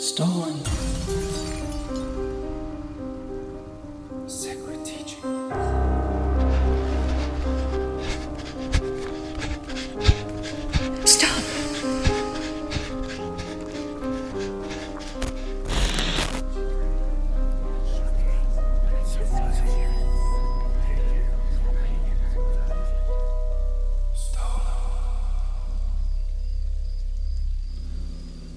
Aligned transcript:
Stolen. 0.00 0.56
Sacred 4.26 4.82
teaching. 4.82 5.20
Stop! 11.04 11.42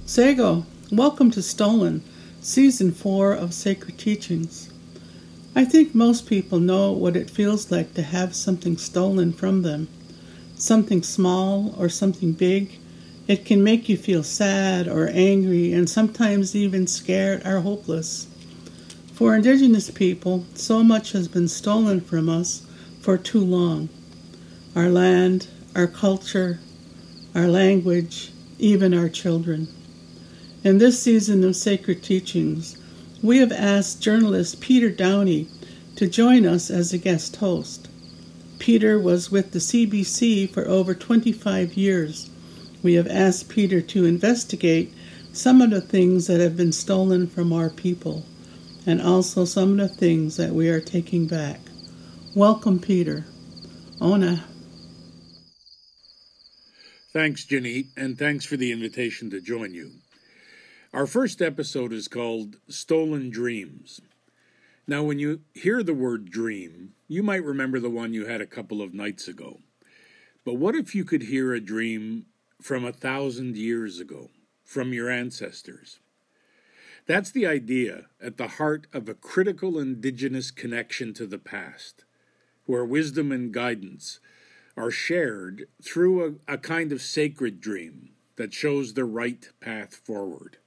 Sago, 0.06 0.66
welcome 0.98 1.32
to 1.32 1.42
Stolen, 1.42 2.04
Season 2.40 2.92
4 2.92 3.34
of 3.34 3.52
Sacred 3.52 3.98
Teachings. 3.98 4.70
I 5.56 5.66
think 5.66 5.96
most 5.96 6.28
people 6.28 6.60
know 6.60 6.92
what 6.92 7.16
it 7.16 7.32
feels 7.32 7.72
like 7.72 7.96
to 7.96 8.04
have 8.04 8.36
something 8.36 8.78
stolen 8.78 9.34
from 9.34 9.64
them. 9.64 9.88
Something 10.56 11.02
small 11.02 11.74
or 11.80 11.90
something 11.90 12.34
big. 12.34 12.78
It 13.28 13.44
can 13.44 13.64
make 13.64 13.90
you 13.90 13.98
feel 13.98 14.22
sad 14.22 14.88
or 14.88 15.10
angry 15.10 15.74
and 15.74 15.90
sometimes 15.90 16.56
even 16.56 16.86
scared 16.86 17.44
or 17.44 17.62
hopeless. 17.62 18.28
For 19.14 19.36
Indigenous 19.36 19.90
people, 19.90 20.46
so 20.54 20.84
much 20.84 21.14
has 21.14 21.28
been 21.28 21.48
stolen 21.48 22.02
from 22.02 22.30
us 22.30 22.68
for 23.02 23.18
too 23.18 23.44
long 23.44 23.90
our 24.76 24.90
land, 24.90 25.48
our 25.76 25.88
culture, 25.88 26.60
our 27.34 27.48
language, 27.48 28.32
even 28.60 28.94
our 28.94 29.10
children. 29.10 29.68
In 30.64 30.78
this 30.78 31.04
season 31.04 31.44
of 31.44 31.58
Sacred 31.58 32.02
Teachings, 32.02 32.78
we 33.22 33.40
have 33.40 33.52
asked 33.52 34.02
journalist 34.02 34.62
Peter 34.62 34.90
Downie 34.90 35.50
to 35.98 36.08
join 36.08 36.46
us 36.46 36.72
as 36.72 36.94
a 36.94 36.98
guest 36.98 37.36
host. 37.36 37.90
Peter 38.60 38.98
was 38.98 39.30
with 39.30 39.52
the 39.52 39.60
CBC 39.60 40.50
for 40.50 40.66
over 40.66 40.94
25 40.96 41.74
years. 41.74 42.30
We 42.82 42.94
have 42.94 43.08
asked 43.08 43.50
Peter 43.50 43.82
to 43.82 44.06
investigate 44.06 44.94
some 45.34 45.62
of 45.62 45.70
the 45.70 45.82
things 45.82 46.28
that 46.28 46.40
have 46.40 46.56
been 46.56 46.72
stolen 46.72 47.28
from 47.28 47.52
our 47.52 47.70
people 47.70 48.24
and 48.86 49.02
also 49.02 49.44
some 49.44 49.78
of 49.78 49.90
the 49.90 49.94
things 49.94 50.38
that 50.38 50.54
we 50.54 50.70
are 50.70 50.80
taking 50.80 51.28
back. 51.28 51.60
Welcome, 52.36 52.80
Peter. 52.80 53.26
Ona. 54.00 54.46
Thanks, 57.12 57.46
Janine, 57.46 57.88
and 57.98 58.18
thanks 58.18 58.46
for 58.46 58.56
the 58.56 58.72
invitation 58.72 59.30
to 59.32 59.42
join 59.42 59.74
you. 59.74 59.92
Our 60.94 61.08
first 61.08 61.42
episode 61.42 61.92
is 61.92 62.08
called 62.08 62.58
Stolen 62.70 63.32
Dreams. 63.32 64.00
Now, 64.86 65.02
when 65.02 65.18
you 65.18 65.42
hear 65.56 65.82
the 65.82 65.96
word 65.96 66.30
dream, 66.30 66.94
you 67.08 67.24
might 67.24 67.44
remember 67.44 67.80
the 67.80 67.90
one 67.90 68.14
you 68.14 68.28
had 68.28 68.42
a 68.42 68.46
couple 68.46 68.80
of 68.80 68.94
nights 68.94 69.28
ago. 69.28 69.58
But 70.46 70.54
what 70.54 70.76
if 70.76 70.94
you 70.94 71.04
could 71.04 71.24
hear 71.24 71.52
a 71.52 71.60
dream 71.60 72.28
from 72.62 72.86
a 72.86 72.94
thousand 72.94 73.58
years 73.58 74.00
ago, 74.00 74.30
from 74.64 74.94
your 74.94 75.10
ancestors? 75.10 76.00
That's 77.08 77.32
the 77.32 77.48
idea 77.48 78.06
at 78.22 78.38
the 78.38 78.50
heart 78.50 78.86
of 78.94 79.10
a 79.10 79.16
critical 79.16 79.80
indigenous 79.80 80.52
connection 80.52 81.12
to 81.16 81.26
the 81.26 81.40
past, 81.40 82.06
where 82.68 82.86
wisdom 82.86 83.32
and 83.32 83.52
guidance 83.52 84.20
are 84.78 84.92
shared 84.92 85.68
through 85.84 86.40
a, 86.48 86.54
a 86.54 86.58
kind 86.60 86.92
of 86.92 87.02
sacred 87.02 87.60
dream 87.60 88.12
that 88.36 88.54
shows 88.54 88.94
the 88.94 89.06
right 89.06 89.50
path 89.60 89.96
forward. 89.96 90.58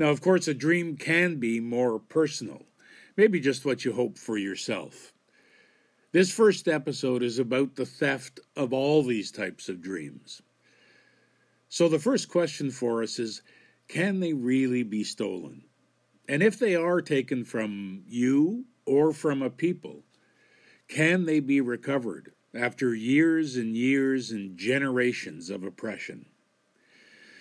Now, 0.00 0.08
of 0.08 0.22
course, 0.22 0.48
a 0.48 0.54
dream 0.54 0.96
can 0.96 1.36
be 1.36 1.60
more 1.60 1.98
personal, 1.98 2.64
maybe 3.18 3.38
just 3.38 3.66
what 3.66 3.84
you 3.84 3.92
hope 3.92 4.16
for 4.16 4.38
yourself. 4.38 5.12
This 6.12 6.32
first 6.32 6.68
episode 6.68 7.22
is 7.22 7.38
about 7.38 7.76
the 7.76 7.84
theft 7.84 8.40
of 8.56 8.72
all 8.72 9.02
these 9.02 9.30
types 9.30 9.68
of 9.68 9.82
dreams. 9.82 10.40
So, 11.68 11.86
the 11.86 11.98
first 11.98 12.30
question 12.30 12.70
for 12.70 13.02
us 13.02 13.18
is 13.18 13.42
can 13.88 14.20
they 14.20 14.32
really 14.32 14.82
be 14.84 15.04
stolen? 15.04 15.64
And 16.26 16.42
if 16.42 16.58
they 16.58 16.74
are 16.74 17.02
taken 17.02 17.44
from 17.44 18.04
you 18.08 18.64
or 18.86 19.12
from 19.12 19.42
a 19.42 19.50
people, 19.50 20.02
can 20.88 21.26
they 21.26 21.40
be 21.40 21.60
recovered 21.60 22.32
after 22.54 22.94
years 22.94 23.56
and 23.56 23.76
years 23.76 24.30
and 24.30 24.56
generations 24.56 25.50
of 25.50 25.62
oppression? 25.62 26.24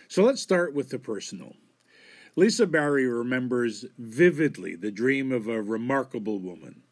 So, 0.09 0.23
let's 0.23 0.41
start 0.41 0.73
with 0.73 0.89
the 0.89 0.99
personal. 0.99 1.53
Lisa 2.35 2.67
Barry 2.67 3.07
remembers 3.07 3.85
vividly 3.97 4.75
the 4.75 4.91
dream 4.91 5.31
of 5.31 5.47
a 5.47 5.61
remarkable 5.61 6.39
woman. 6.39 6.83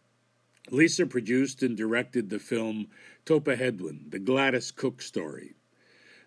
Lisa 0.72 1.06
produced 1.06 1.64
and 1.64 1.78
directed 1.78 2.30
the 2.30 2.40
film 2.40 2.88
Topahedwin, 3.25 4.12
the 4.12 4.20
Gladys 4.20 4.72
Cook 4.72 5.02
story. 5.02 5.56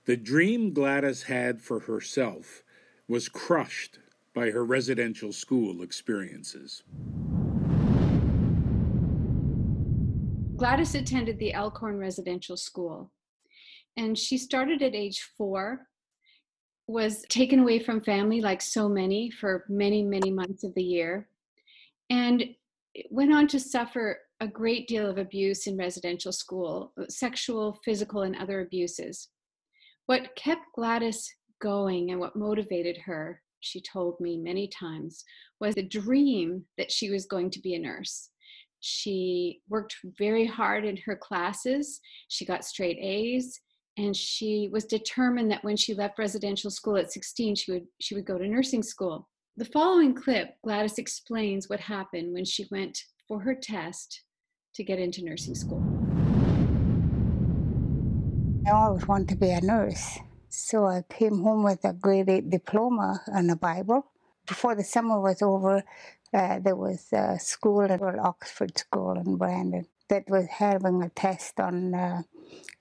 The 0.06 0.16
dream 0.16 0.72
Gladys 0.72 1.25
had 1.25 1.60
for 1.60 1.81
herself 1.81 2.62
was 3.06 3.28
crushed 3.28 3.98
by 4.32 4.50
her 4.50 4.65
residential 4.65 5.32
school 5.32 5.82
experiences. 5.82 6.82
Gladys 10.56 10.94
attended 10.94 11.38
the 11.38 11.53
Elkhorn 11.53 11.98
Residential 11.98 12.56
School, 12.56 13.10
and 13.97 14.16
she 14.16 14.38
started 14.38 14.82
at 14.82 14.94
age 14.94 15.31
four 15.37 15.88
was 16.90 17.22
taken 17.28 17.60
away 17.60 17.78
from 17.78 18.00
family 18.00 18.40
like 18.40 18.60
so 18.60 18.88
many 18.88 19.30
for 19.30 19.64
many 19.68 20.02
many 20.02 20.30
months 20.30 20.64
of 20.64 20.74
the 20.74 20.82
year. 20.82 21.28
And 22.10 22.44
went 23.10 23.32
on 23.32 23.46
to 23.48 23.60
suffer 23.60 24.18
a 24.40 24.48
great 24.48 24.88
deal 24.88 25.08
of 25.08 25.18
abuse 25.18 25.66
in 25.66 25.76
residential 25.76 26.32
school 26.32 26.92
sexual 27.08 27.78
physical 27.84 28.22
and 28.22 28.36
other 28.36 28.60
abuses. 28.60 29.28
What 30.06 30.34
kept 30.34 30.62
gladys 30.74 31.32
going 31.60 32.10
and 32.10 32.18
what 32.18 32.34
motivated 32.34 32.96
her 32.98 33.42
she 33.60 33.80
told 33.80 34.18
me 34.20 34.38
many 34.38 34.68
times 34.68 35.22
was 35.60 35.74
the 35.74 35.82
dream 35.82 36.64
that 36.78 36.90
she 36.90 37.10
was 37.10 37.26
going 37.26 37.50
to 37.50 37.60
be 37.60 37.74
a 37.74 37.78
nurse. 37.78 38.30
She 38.80 39.60
worked 39.68 39.96
very 40.18 40.46
hard 40.46 40.86
in 40.86 40.96
her 41.04 41.14
classes. 41.14 42.00
She 42.28 42.46
got 42.46 42.64
straight 42.64 42.96
a's 42.98 43.60
and 44.00 44.16
she 44.16 44.70
was 44.72 44.84
determined 44.86 45.50
that 45.50 45.62
when 45.62 45.76
she 45.76 45.92
left 45.94 46.18
residential 46.18 46.70
school 46.70 46.96
at 46.96 47.12
16 47.12 47.54
she 47.54 47.72
would 47.72 47.86
she 48.00 48.14
would 48.14 48.24
go 48.24 48.38
to 48.38 48.48
nursing 48.48 48.82
school. 48.82 49.28
The 49.56 49.66
following 49.66 50.14
clip 50.14 50.54
gladys 50.64 50.98
explains 50.98 51.68
what 51.68 51.80
happened 51.80 52.32
when 52.32 52.46
she 52.46 52.66
went 52.70 52.96
for 53.28 53.40
her 53.40 53.54
test 53.54 54.22
to 54.74 54.84
get 54.84 54.98
into 54.98 55.22
nursing 55.22 55.54
school. 55.54 55.82
I 58.66 58.70
always 58.70 59.06
wanted 59.06 59.28
to 59.28 59.36
be 59.36 59.50
a 59.50 59.60
nurse 59.60 60.18
so 60.52 60.84
i 60.86 61.02
came 61.08 61.42
home 61.42 61.62
with 61.62 61.84
a 61.84 61.92
grade 61.92 62.28
8 62.28 62.50
diploma 62.50 63.20
and 63.26 63.50
a 63.50 63.56
bible. 63.56 64.06
Before 64.48 64.74
the 64.74 64.82
summer 64.82 65.20
was 65.20 65.42
over 65.42 65.84
uh, 66.32 66.58
there 66.58 66.76
was 66.76 67.12
a 67.12 67.38
school 67.38 67.82
at 67.82 68.00
oxford 68.30 68.78
school 68.78 69.12
in 69.12 69.36
brandon 69.36 69.86
that 70.08 70.24
was 70.28 70.46
having 70.46 71.02
a 71.02 71.10
test 71.10 71.60
on 71.60 71.94
uh, 71.94 72.22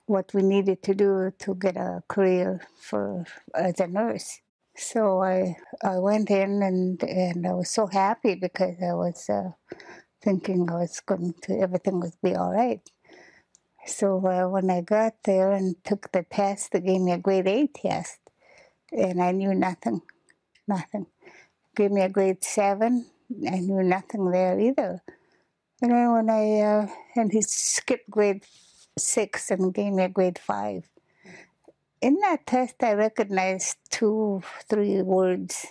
what 0.06 0.32
we 0.34 0.42
needed 0.42 0.82
to 0.84 0.94
do 0.94 1.32
to 1.38 1.54
get 1.54 1.76
a 1.76 2.02
career 2.08 2.60
for 2.78 3.24
as 3.54 3.80
a 3.80 3.86
nurse. 3.86 4.40
So 4.76 5.22
I 5.22 5.56
I 5.82 5.98
went 5.98 6.30
in 6.30 6.62
and 6.62 7.02
and 7.02 7.46
I 7.46 7.52
was 7.52 7.70
so 7.70 7.86
happy 7.86 8.34
because 8.34 8.76
I 8.82 8.94
was 8.94 9.28
uh, 9.28 9.52
thinking 10.22 10.70
I 10.70 10.74
was 10.74 11.00
going 11.00 11.34
to 11.42 11.60
everything 11.60 12.00
would 12.00 12.20
be 12.22 12.34
all 12.34 12.52
right. 12.52 12.82
So 13.86 14.24
uh, 14.26 14.48
when 14.48 14.70
I 14.70 14.82
got 14.82 15.14
there 15.24 15.52
and 15.52 15.76
took 15.84 16.12
the 16.12 16.24
test, 16.24 16.72
they 16.72 16.80
gave 16.80 17.00
me 17.00 17.12
a 17.12 17.18
grade 17.18 17.48
eight 17.48 17.74
test, 17.74 18.20
and 18.92 19.22
I 19.22 19.32
knew 19.32 19.54
nothing, 19.54 20.02
nothing. 20.68 21.06
Gave 21.76 21.92
me 21.92 22.02
a 22.02 22.08
grade 22.08 22.44
seven, 22.44 23.06
I 23.50 23.60
knew 23.60 23.82
nothing 23.82 24.30
there 24.30 24.58
either. 24.58 25.02
And 25.82 25.92
then 25.92 26.12
when 26.12 26.30
I 26.30 26.60
uh, 26.60 26.86
and 27.16 27.32
he 27.32 27.42
skipped 27.42 28.10
grade 28.10 28.44
six 29.00 29.50
and 29.50 29.74
gave 29.74 29.92
me 29.92 30.04
a 30.04 30.08
grade 30.08 30.38
five. 30.38 30.88
In 32.00 32.18
that 32.20 32.46
test, 32.46 32.76
I 32.82 32.94
recognized 32.94 33.76
two, 33.90 34.42
three 34.68 35.02
words. 35.02 35.66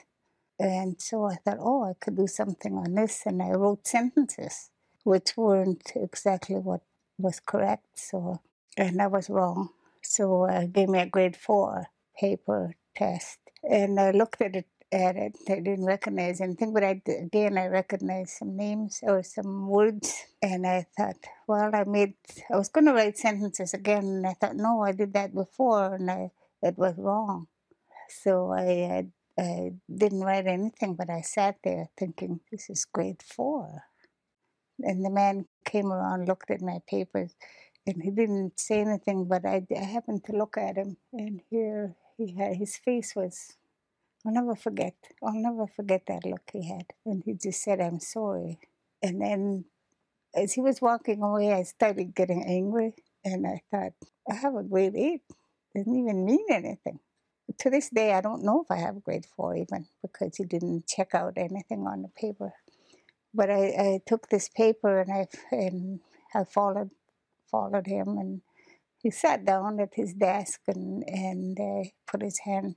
And 0.60 1.02
so 1.02 1.26
I 1.26 1.36
thought, 1.36 1.58
oh, 1.60 1.86
I 1.86 1.94
could 2.00 2.18
do 2.18 2.28
something 2.28 2.76
on 2.76 2.94
this. 2.96 3.24
And 3.26 3.42
I 3.42 3.52
wrote 3.52 3.88
sentences, 3.88 4.70
which 5.04 5.36
weren't 5.38 5.92
exactly 5.96 6.58
what 6.58 6.81
was 7.18 7.40
correct. 7.40 7.88
So, 7.98 8.42
and 8.78 9.02
I 9.02 9.08
was 9.08 9.30
wrong. 9.30 9.70
So 10.02 10.44
I 10.44 10.56
uh, 10.56 10.66
gave 10.66 10.90
me 10.90 11.00
a 11.00 11.06
grade 11.06 11.36
four 11.36 11.88
paper 12.18 12.76
test. 12.96 13.40
And 13.64 14.00
I 14.00 14.12
looked 14.12 14.42
at 14.42 14.56
it 14.56 14.68
at 14.92 15.16
it. 15.18 15.38
I 15.50 15.56
didn't 15.62 15.86
recognize 15.86 16.42
anything, 16.42 16.74
but 16.74 16.84
I 16.84 17.02
again 17.08 17.58
I 17.58 17.68
recognized 17.68 18.32
some 18.38 18.58
names 18.58 19.00
or 19.04 19.24
some 19.24 19.68
words, 19.70 20.26
and 20.42 20.68
I 20.68 20.88
thought, 20.98 21.18
well, 21.48 21.72
I 21.74 21.84
made. 21.86 22.16
I 22.52 22.58
was 22.58 22.70
going 22.70 22.86
to 22.88 22.94
write 22.94 23.18
sentences 23.18 23.74
again, 23.74 24.06
and 24.06 24.28
I 24.28 24.34
thought, 24.34 24.56
no, 24.56 24.82
I 24.84 24.94
did 24.94 25.14
that 25.14 25.34
before, 25.36 25.96
and 25.96 26.10
I 26.12 26.32
it 26.62 26.78
was 26.78 26.96
wrong. 26.98 27.48
So 28.10 28.54
I 28.54 29.08
I 29.40 29.74
didn't 29.94 30.22
write 30.22 30.48
anything, 30.48 30.96
but 30.96 31.10
I 31.10 31.22
sat 31.22 31.58
there 31.64 31.90
thinking, 31.98 32.42
this 32.52 32.70
is 32.70 32.86
grade 32.86 33.24
four. 33.24 33.84
And 34.82 35.06
the 35.06 35.10
man 35.10 35.48
came 35.66 35.92
around, 35.92 36.28
looked 36.28 36.52
at 36.52 36.62
my 36.62 36.80
papers, 36.88 37.36
and 37.88 38.02
he 38.04 38.12
didn't 38.12 38.60
say 38.60 38.82
anything, 38.82 39.26
but 39.26 39.46
I, 39.46 39.66
I 39.76 39.84
happened 39.84 40.26
to 40.26 40.34
look 40.34 40.58
at 40.58 40.78
him, 40.78 40.98
and 41.14 41.42
here 41.50 41.96
he 42.18 42.36
had 42.36 42.58
his 42.58 42.78
face 42.78 43.16
was, 43.16 43.54
I'll 44.25 44.33
never 44.33 44.56
forget, 44.56 44.95
I'll 45.24 45.33
never 45.33 45.68
forget 45.68 46.04
that 46.07 46.25
look 46.25 46.50
he 46.51 46.68
had. 46.68 46.88
And 47.06 47.24
he 47.25 47.33
just 47.33 47.63
said, 47.63 47.80
I'm 47.80 48.00
sorry. 48.00 48.60
And 49.01 49.21
then 49.21 49.66
as 50.36 50.54
he 50.54 50.62
was 50.62 50.81
walking 50.81 51.21
away, 51.21 51.54
I 51.54 51.63
started 51.63 52.16
getting 52.16 52.44
angry, 52.45 52.95
and 53.24 53.48
I 53.48 53.62
thought, 53.71 53.94
I 54.30 54.36
have 54.36 54.56
a 54.56 54.63
grade 54.63 54.95
eight. 54.95 55.21
Doesn't 55.75 55.95
even 55.95 56.25
mean 56.25 56.45
anything. 56.50 57.00
To 57.60 57.69
this 57.69 57.89
day, 57.89 58.13
I 58.13 58.21
don't 58.21 58.44
know 58.44 58.62
if 58.62 58.71
I 58.71 58.77
have 58.77 58.98
a 58.98 59.01
grade 59.01 59.25
four 59.25 59.56
even 59.56 59.88
because 60.01 60.36
he 60.38 60.44
didn't 60.44 60.88
check 60.88 61.16
out 61.16 61.33
anything 61.36 61.88
on 61.88 62.04
the 62.04 62.10
paper. 62.10 62.54
But 63.33 63.50
I, 63.50 63.66
I 63.68 64.01
took 64.06 64.30
this 64.30 64.50
paper 64.50 65.00
and 65.00 65.12
I 65.12 65.27
and 65.51 66.00
I 66.33 66.44
followed 66.44 66.92
followed 67.50 67.88
him 67.88 68.18
and 68.18 68.42
he 69.01 69.10
sat 69.10 69.45
down 69.45 69.80
at 69.80 69.94
his 69.95 70.13
desk 70.13 70.62
and 70.68 71.04
and 71.07 71.60
uh, 71.60 71.89
put 72.07 72.21
his 72.21 72.39
hand 72.39 72.75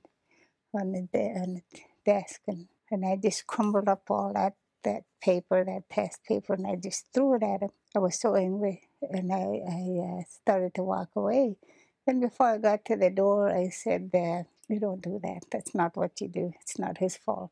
on 0.73 0.91
the, 0.91 1.07
de- 1.13 1.39
on 1.39 1.55
the 1.55 1.79
desk 2.05 2.41
and, 2.47 2.67
and 2.91 3.05
I 3.05 3.17
just 3.21 3.47
crumbled 3.47 3.87
up 3.87 4.03
all 4.09 4.33
that 4.33 4.55
that 4.83 5.03
paper, 5.21 5.63
that 5.63 5.89
test 5.89 6.23
paper, 6.25 6.53
and 6.53 6.67
I 6.67 6.75
just 6.75 7.07
threw 7.13 7.35
it 7.35 7.43
at 7.43 7.61
him. 7.61 7.69
I 7.95 7.99
was 7.99 8.19
so 8.19 8.35
angry, 8.35 8.89
and 9.01 9.31
I, 9.31 9.61
I 9.67 10.19
uh, 10.19 10.23
started 10.27 10.73
to 10.75 10.83
walk 10.83 11.09
away. 11.15 11.57
Then 12.05 12.19
before 12.19 12.47
I 12.47 12.57
got 12.57 12.85
to 12.85 12.95
the 12.95 13.09
door, 13.09 13.49
I 13.49 13.69
said, 13.69 14.11
uh, 14.13 14.43
"You 14.67 14.79
don't 14.79 15.01
do 15.01 15.19
that. 15.23 15.45
That's 15.51 15.73
not 15.73 15.95
what 15.95 16.19
you 16.21 16.27
do. 16.27 16.51
It's 16.61 16.77
not 16.77 16.97
his 16.97 17.15
fault." 17.17 17.51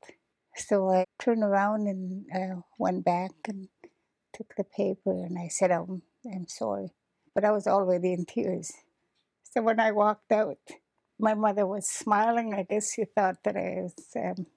So 0.55 0.89
I 0.89 1.05
turned 1.19 1.43
around 1.43 1.87
and 1.87 2.25
uh, 2.33 2.61
went 2.77 3.05
back 3.05 3.31
and 3.47 3.69
took 4.33 4.55
the 4.55 4.65
paper, 4.65 5.11
and 5.11 5.37
I 5.39 5.47
said, 5.47 5.71
"I'm, 5.71 6.01
I'm 6.25 6.47
sorry," 6.47 6.91
but 7.33 7.45
I 7.45 7.51
was 7.51 7.67
already 7.67 8.13
in 8.13 8.25
tears. 8.25 8.73
So 9.43 9.61
when 9.61 9.79
I 9.79 9.91
walked 9.91 10.31
out, 10.31 10.59
my 11.21 11.35
mother 11.35 11.67
was 11.67 11.89
smiling. 11.89 12.53
I 12.53 12.63
guess 12.63 12.93
she 12.93 13.05
thought 13.05 13.37
that 13.45 13.57
I 13.57 13.81
was, 13.83 13.95
um, 14.17 14.47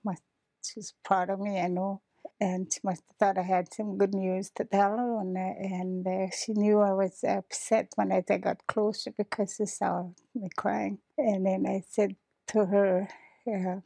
she 0.64 0.80
was 0.80 0.94
proud 1.04 1.30
of 1.30 1.40
me. 1.40 1.60
I 1.60 1.68
know 1.68 2.00
and 2.40 2.72
she 2.72 2.80
must 2.82 3.02
have 3.08 3.16
thought 3.18 3.38
I 3.38 3.46
had 3.46 3.72
some 3.72 3.98
good 3.98 4.14
news 4.14 4.50
to 4.56 4.64
tell 4.64 4.96
her, 4.96 5.20
and, 5.20 5.36
uh, 5.36 5.40
and 5.40 6.06
uh, 6.06 6.30
she 6.36 6.52
knew 6.54 6.80
I 6.80 6.92
was 6.92 7.22
upset 7.26 7.92
when 7.96 8.12
I 8.12 8.22
got 8.22 8.66
closer 8.66 9.12
because 9.16 9.54
she 9.56 9.66
saw 9.66 10.08
me 10.34 10.48
crying. 10.56 10.98
And 11.18 11.46
then 11.46 11.66
I 11.66 11.82
said 11.88 12.16
to 12.48 12.66
her, 12.66 13.08
uh, 13.46 13.80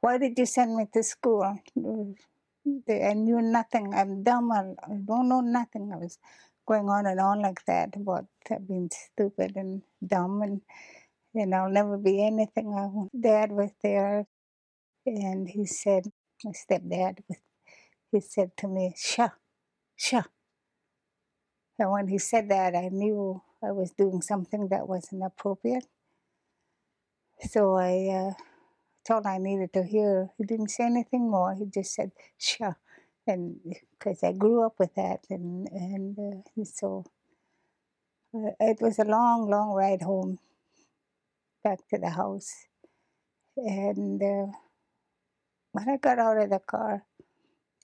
"Why 0.00 0.18
did 0.18 0.38
you 0.38 0.46
send 0.46 0.76
me 0.76 0.86
to 0.94 1.02
school? 1.02 1.42
I 1.44 3.14
knew 3.14 3.40
nothing. 3.42 3.94
I'm 3.94 4.22
dumb. 4.22 4.52
I 4.52 4.62
don't 5.04 5.28
know 5.28 5.40
nothing." 5.40 5.92
I 5.92 5.96
was 5.96 6.18
going 6.66 6.88
on 6.88 7.06
and 7.06 7.20
on 7.20 7.42
like 7.42 7.64
that 7.66 7.96
about 7.96 8.26
being 8.68 8.90
stupid 8.92 9.56
and 9.56 9.82
dumb 10.06 10.42
and 10.42 10.60
and 11.34 11.54
I'll 11.54 11.70
never 11.70 11.96
be 11.96 12.24
anything. 12.24 13.10
Dad 13.18 13.52
was 13.52 13.70
there, 13.82 14.26
and 15.06 15.48
he 15.48 15.66
said, 15.66 16.10
my 16.44 16.52
stepdad 16.52 17.18
he 18.12 18.20
said 18.20 18.56
to 18.58 18.68
me, 18.68 18.92
Sha, 18.96 19.28
Sha. 19.96 20.22
And 21.78 21.90
when 21.90 22.08
he 22.08 22.18
said 22.18 22.48
that, 22.50 22.74
I 22.74 22.88
knew 22.90 23.42
I 23.62 23.72
was 23.72 23.92
doing 23.92 24.20
something 24.20 24.68
that 24.68 24.88
wasn't 24.88 25.24
appropriate. 25.24 25.86
So 27.48 27.74
I 27.74 28.08
uh, 28.08 28.32
told 29.06 29.26
I 29.26 29.38
needed 29.38 29.72
to 29.74 29.82
hear. 29.82 30.30
He 30.36 30.44
didn't 30.44 30.70
say 30.70 30.84
anything 30.84 31.30
more. 31.30 31.54
He 31.54 31.66
just 31.66 31.94
said, 31.94 32.12
Sha. 32.36 32.72
And 33.26 33.60
because 33.92 34.22
I 34.22 34.32
grew 34.32 34.66
up 34.66 34.74
with 34.78 34.94
that. 34.96 35.20
And, 35.30 35.68
and 35.68 36.18
uh, 36.18 36.64
so 36.64 37.04
uh, 38.34 38.50
it 38.60 38.78
was 38.80 38.98
a 38.98 39.04
long, 39.04 39.48
long 39.48 39.70
ride 39.72 40.02
home 40.02 40.38
back 41.62 41.78
to 41.88 41.98
the 41.98 42.10
house. 42.10 42.50
And 43.56 44.22
uh, 44.22 44.52
when 45.72 45.88
I 45.88 45.96
got 45.96 46.18
out 46.18 46.38
of 46.38 46.50
the 46.50 46.60
car, 46.60 47.04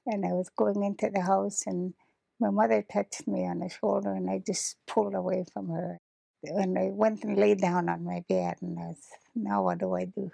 and 0.06 0.25
I 0.25 0.32
was 0.32 0.50
going 0.56 0.82
into 0.82 1.11
the 1.12 1.23
house, 1.23 1.64
and 1.67 1.94
my 2.40 2.50
mother 2.50 2.84
touched 2.93 3.26
me 3.26 3.46
on 3.46 3.58
the 3.58 3.69
shoulder, 3.69 4.12
and 4.12 4.31
I 4.31 4.43
just 4.46 4.76
pulled 4.87 5.14
away 5.14 5.44
from 5.52 5.69
her. 5.70 5.99
And 6.44 6.78
I 6.78 6.90
went 6.93 7.25
and 7.25 7.37
lay 7.37 7.55
down 7.55 7.88
on 7.88 8.05
my 8.05 8.23
bed, 8.28 8.56
and 8.62 8.78
I 8.78 8.87
was, 8.88 9.02
now 9.34 9.64
what 9.64 9.78
do 9.78 9.94
I 9.94 10.05
do? 10.05 10.31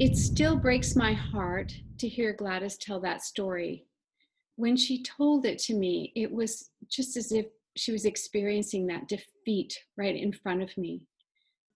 It 0.00 0.16
still 0.16 0.56
breaks 0.56 0.96
my 0.96 1.12
heart 1.12 1.74
to 1.98 2.08
hear 2.08 2.32
Gladys 2.32 2.78
tell 2.78 3.00
that 3.00 3.22
story. 3.22 3.84
When 4.56 4.76
she 4.76 5.02
told 5.02 5.44
it 5.44 5.58
to 5.60 5.74
me, 5.74 6.12
it 6.16 6.32
was 6.32 6.70
just 6.88 7.18
as 7.18 7.32
if 7.32 7.46
she 7.76 7.92
was 7.92 8.04
experiencing 8.04 8.86
that 8.86 9.08
defeat 9.08 9.78
right 9.96 10.16
in 10.16 10.32
front 10.32 10.62
of 10.62 10.76
me. 10.76 11.06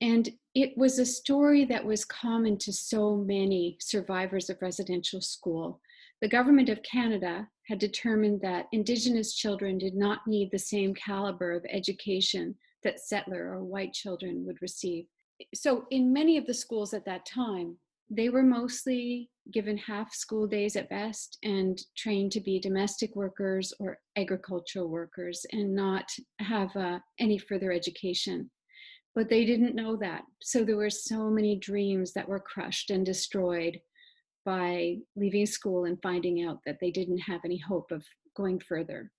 And 0.00 0.28
it 0.54 0.76
was 0.76 0.98
a 0.98 1.06
story 1.06 1.64
that 1.66 1.84
was 1.84 2.04
common 2.04 2.58
to 2.58 2.72
so 2.72 3.16
many 3.16 3.76
survivors 3.80 4.50
of 4.50 4.60
residential 4.60 5.20
school. 5.20 5.80
The 6.20 6.28
government 6.28 6.68
of 6.68 6.82
Canada 6.82 7.48
had 7.68 7.78
determined 7.78 8.40
that 8.42 8.66
Indigenous 8.72 9.34
children 9.34 9.78
did 9.78 9.94
not 9.94 10.26
need 10.26 10.50
the 10.50 10.58
same 10.58 10.94
caliber 10.94 11.52
of 11.52 11.64
education 11.70 12.54
that 12.82 13.00
settler 13.00 13.52
or 13.52 13.64
white 13.64 13.92
children 13.92 14.44
would 14.46 14.60
receive. 14.60 15.06
So, 15.54 15.86
in 15.90 16.12
many 16.12 16.36
of 16.36 16.46
the 16.46 16.54
schools 16.54 16.94
at 16.94 17.04
that 17.06 17.26
time, 17.26 17.76
they 18.10 18.28
were 18.28 18.42
mostly 18.42 19.30
given 19.52 19.76
half 19.76 20.12
school 20.14 20.46
days 20.46 20.76
at 20.76 20.88
best 20.88 21.38
and 21.42 21.78
trained 21.96 22.32
to 22.32 22.40
be 22.40 22.58
domestic 22.58 23.14
workers 23.14 23.72
or 23.78 23.98
agricultural 24.16 24.88
workers 24.88 25.44
and 25.52 25.74
not 25.74 26.04
have 26.38 26.74
uh, 26.76 26.98
any 27.18 27.38
further 27.38 27.72
education 27.72 28.50
but 29.14 29.28
they 29.28 29.44
didn't 29.44 29.76
know 29.76 29.96
that. 29.96 30.22
So 30.42 30.64
there 30.64 30.76
were 30.76 30.90
so 30.90 31.30
many 31.30 31.56
dreams 31.56 32.12
that 32.14 32.28
were 32.28 32.40
crushed 32.40 32.90
and 32.90 33.06
destroyed 33.06 33.80
by 34.44 34.96
leaving 35.16 35.46
school 35.46 35.84
and 35.84 35.98
finding 36.02 36.44
out 36.44 36.58
that 36.66 36.78
they 36.80 36.90
didn't 36.90 37.18
have 37.18 37.40
any 37.44 37.58
hope 37.58 37.90
of 37.90 38.04
going 38.36 38.60
further. 38.60 39.10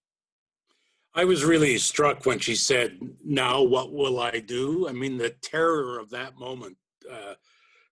I 1.16 1.24
was 1.24 1.46
really 1.46 1.78
struck 1.78 2.26
when 2.26 2.40
she 2.40 2.56
said, 2.56 3.00
Now 3.24 3.62
what 3.64 3.94
will 3.94 4.20
I 4.20 4.40
do? 4.40 4.88
I 4.90 4.92
mean, 4.92 5.18
the 5.18 5.30
terror 5.30 5.98
of 5.98 6.10
that 6.10 6.38
moment 6.38 6.76
uh, 7.10 7.36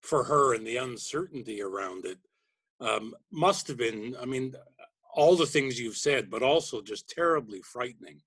for 0.03 0.24
her 0.25 0.53
and 0.53 0.67
the 0.67 0.77
uncertainty 0.77 1.62
around 1.62 2.05
it 2.05 2.19
um, 2.79 3.15
must 3.31 3.67
have 3.67 3.77
been, 3.77 4.15
I 4.22 4.25
mean, 4.25 4.53
all 5.15 5.36
the 5.36 5.45
things 5.45 5.79
you've 5.79 5.98
said, 5.98 6.29
but 6.29 6.43
also 6.43 6.81
just 6.81 7.10
terribly 7.10 7.62
frightening 7.62 8.19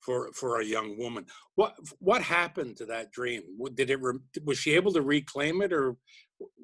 for 0.00 0.30
for 0.32 0.60
a 0.60 0.64
young 0.64 0.98
woman. 0.98 1.26
What 1.54 1.74
what 1.98 2.22
happened 2.22 2.76
to 2.76 2.86
that 2.86 3.10
dream? 3.10 3.42
Did 3.74 3.90
it 3.90 4.00
was 4.44 4.58
she 4.58 4.74
able 4.74 4.92
to 4.92 5.02
reclaim 5.02 5.62
it, 5.62 5.72
or 5.72 5.96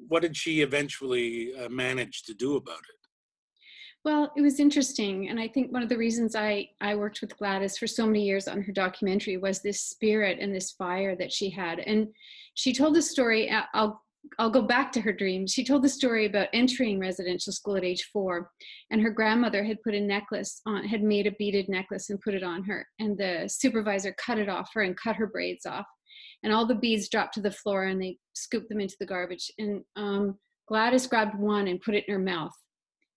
what 0.07 0.21
did 0.21 0.37
she 0.37 0.61
eventually 0.61 1.53
uh, 1.55 1.69
manage 1.69 2.23
to 2.23 2.33
do 2.33 2.55
about 2.55 2.77
it? 2.77 2.99
Well, 4.05 4.31
it 4.35 4.41
was 4.41 4.59
interesting, 4.59 5.29
and 5.29 5.39
I 5.39 5.47
think 5.47 5.71
one 5.71 5.81
of 5.81 5.89
the 5.89 5.97
reasons 5.97 6.35
I 6.35 6.69
I 6.79 6.95
worked 6.95 7.21
with 7.21 7.37
Gladys 7.37 7.77
for 7.77 7.87
so 7.87 8.05
many 8.05 8.23
years 8.23 8.47
on 8.47 8.61
her 8.61 8.71
documentary 8.71 9.37
was 9.37 9.61
this 9.61 9.81
spirit 9.81 10.37
and 10.39 10.53
this 10.53 10.71
fire 10.71 11.15
that 11.15 11.33
she 11.33 11.49
had, 11.49 11.79
and 11.79 12.09
she 12.53 12.73
told 12.73 12.95
the 12.95 13.01
story. 13.01 13.51
I'll 13.73 14.03
I'll 14.39 14.49
go 14.49 14.61
back 14.61 14.91
to 14.93 15.01
her 15.01 15.11
dream. 15.11 15.45
She 15.47 15.65
told 15.65 15.83
the 15.83 15.89
story 15.89 16.25
about 16.25 16.47
entering 16.53 16.99
residential 16.99 17.53
school 17.53 17.75
at 17.75 17.83
age 17.83 18.09
four, 18.11 18.49
and 18.89 19.01
her 19.01 19.11
grandmother 19.11 19.63
had 19.63 19.81
put 19.81 19.93
a 19.93 19.99
necklace 19.99 20.61
on, 20.65 20.85
had 20.85 21.03
made 21.03 21.27
a 21.27 21.31
beaded 21.33 21.69
necklace 21.69 22.09
and 22.09 22.21
put 22.21 22.33
it 22.33 22.43
on 22.43 22.63
her, 22.63 22.87
and 22.99 23.17
the 23.17 23.47
supervisor 23.47 24.15
cut 24.17 24.39
it 24.39 24.49
off 24.49 24.69
her 24.73 24.81
and 24.81 24.97
cut 24.97 25.17
her 25.17 25.27
braids 25.27 25.65
off, 25.65 25.85
and 26.41 26.53
all 26.53 26.65
the 26.65 26.75
beads 26.75 27.09
dropped 27.09 27.33
to 27.33 27.41
the 27.41 27.51
floor, 27.51 27.83
and 27.83 28.01
they 28.01 28.17
scooped 28.33 28.69
them 28.69 28.79
into 28.79 28.95
the 28.99 29.05
garbage. 29.05 29.51
And 29.57 29.83
um, 29.95 30.39
Gladys 30.67 31.07
grabbed 31.07 31.37
one 31.37 31.67
and 31.67 31.81
put 31.81 31.95
it 31.95 32.05
in 32.07 32.13
her 32.13 32.19
mouth, 32.19 32.55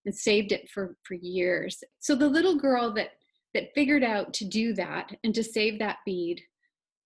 and 0.05 0.15
saved 0.15 0.53
it 0.53 0.69
for 0.69 0.97
for 1.05 1.15
years. 1.15 1.83
So 2.01 2.15
the 2.15 2.29
little 2.29 2.59
girl 2.59 2.93
that 2.95 3.11
that 3.55 3.73
figured 3.75 4.05
out 4.05 4.35
to 4.35 4.45
do 4.45 4.75
that 4.75 5.17
and 5.25 5.35
to 5.35 5.43
save 5.43 5.79
that 5.79 5.99
bead 6.05 6.43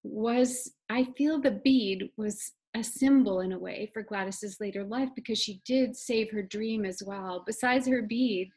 was, 0.03 0.73
I 0.89 1.07
feel, 1.17 1.41
the 1.41 1.61
bead 1.63 2.09
was 2.17 2.53
a 2.77 2.85
symbol 2.85 3.41
in 3.41 3.53
a 3.53 3.59
way 3.59 3.91
for 3.93 4.03
Gladys's 4.03 4.61
later 4.61 4.85
life 4.85 5.09
because 5.15 5.39
she 5.39 5.61
did 5.65 5.97
save 5.97 6.31
her 6.31 6.43
dream 6.43 6.85
as 6.85 7.03
well. 7.05 7.43
Besides 7.47 7.87
her 7.89 8.03
bead, 8.03 8.51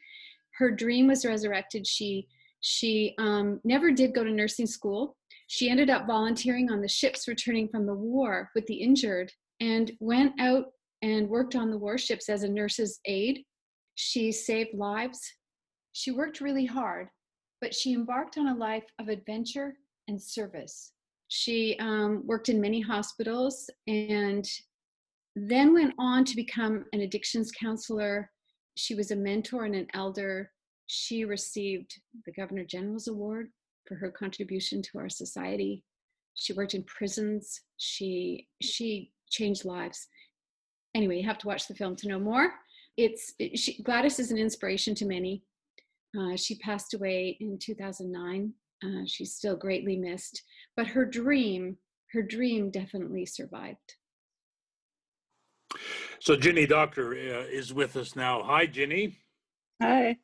her 0.58 0.70
dream 0.70 1.08
was 1.08 1.26
resurrected. 1.26 1.86
She 1.86 2.28
she 2.60 3.14
um, 3.18 3.60
never 3.62 3.90
did 3.90 4.14
go 4.14 4.24
to 4.24 4.30
nursing 4.30 4.66
school. 4.66 5.16
She 5.48 5.68
ended 5.68 5.90
up 5.90 6.06
volunteering 6.06 6.70
on 6.70 6.80
the 6.80 6.88
ships 6.88 7.28
returning 7.28 7.68
from 7.68 7.84
the 7.84 7.92
war 7.92 8.50
with 8.54 8.66
the 8.66 8.76
injured 8.76 9.30
and 9.60 9.92
went 10.00 10.40
out 10.40 10.66
and 11.02 11.28
worked 11.28 11.54
on 11.54 11.70
the 11.70 11.76
warships 11.76 12.30
as 12.30 12.42
a 12.42 12.48
nurse's 12.48 13.00
aide. 13.04 13.44
She 13.96 14.32
saved 14.32 14.72
lives. 14.72 15.20
She 15.92 16.10
worked 16.10 16.40
really 16.40 16.64
hard, 16.64 17.08
but 17.60 17.74
she 17.74 17.92
embarked 17.92 18.38
on 18.38 18.48
a 18.48 18.56
life 18.56 18.86
of 18.98 19.08
adventure 19.08 19.76
and 20.08 20.20
service. 20.20 20.93
She 21.36 21.76
um, 21.80 22.22
worked 22.24 22.48
in 22.48 22.60
many 22.60 22.80
hospitals 22.80 23.68
and 23.88 24.48
then 25.34 25.74
went 25.74 25.92
on 25.98 26.24
to 26.26 26.36
become 26.36 26.84
an 26.92 27.00
addictions 27.00 27.50
counselor. 27.50 28.30
She 28.76 28.94
was 28.94 29.10
a 29.10 29.16
mentor 29.16 29.64
and 29.64 29.74
an 29.74 29.88
elder. 29.94 30.52
She 30.86 31.24
received 31.24 32.00
the 32.24 32.30
Governor 32.30 32.62
General's 32.62 33.08
Award 33.08 33.48
for 33.84 33.96
her 33.96 34.12
contribution 34.12 34.80
to 34.82 34.98
our 34.98 35.08
society. 35.08 35.82
She 36.34 36.52
worked 36.52 36.74
in 36.74 36.84
prisons. 36.84 37.62
She 37.78 38.46
she 38.62 39.10
changed 39.28 39.64
lives. 39.64 40.06
Anyway, 40.94 41.16
you 41.16 41.26
have 41.26 41.38
to 41.38 41.48
watch 41.48 41.66
the 41.66 41.74
film 41.74 41.96
to 41.96 42.06
know 42.06 42.20
more. 42.20 42.52
It's 42.96 43.34
it, 43.40 43.58
she, 43.58 43.82
Gladys 43.82 44.20
is 44.20 44.30
an 44.30 44.38
inspiration 44.38 44.94
to 44.94 45.04
many. 45.04 45.42
Uh, 46.16 46.36
she 46.36 46.58
passed 46.58 46.94
away 46.94 47.36
in 47.40 47.58
2009. 47.58 48.54
Uh, 48.82 49.02
she's 49.06 49.34
still 49.34 49.56
greatly 49.56 49.96
missed, 49.96 50.42
but 50.76 50.88
her 50.88 51.04
dream, 51.04 51.78
her 52.12 52.22
dream 52.22 52.70
definitely 52.70 53.26
survived. 53.26 53.96
So 56.20 56.36
Ginny 56.36 56.66
Doctor 56.66 57.12
uh, 57.12 57.46
is 57.50 57.72
with 57.72 57.96
us 57.96 58.16
now. 58.16 58.42
Hi, 58.42 58.66
Ginny. 58.66 59.18
Hi. 59.82 60.16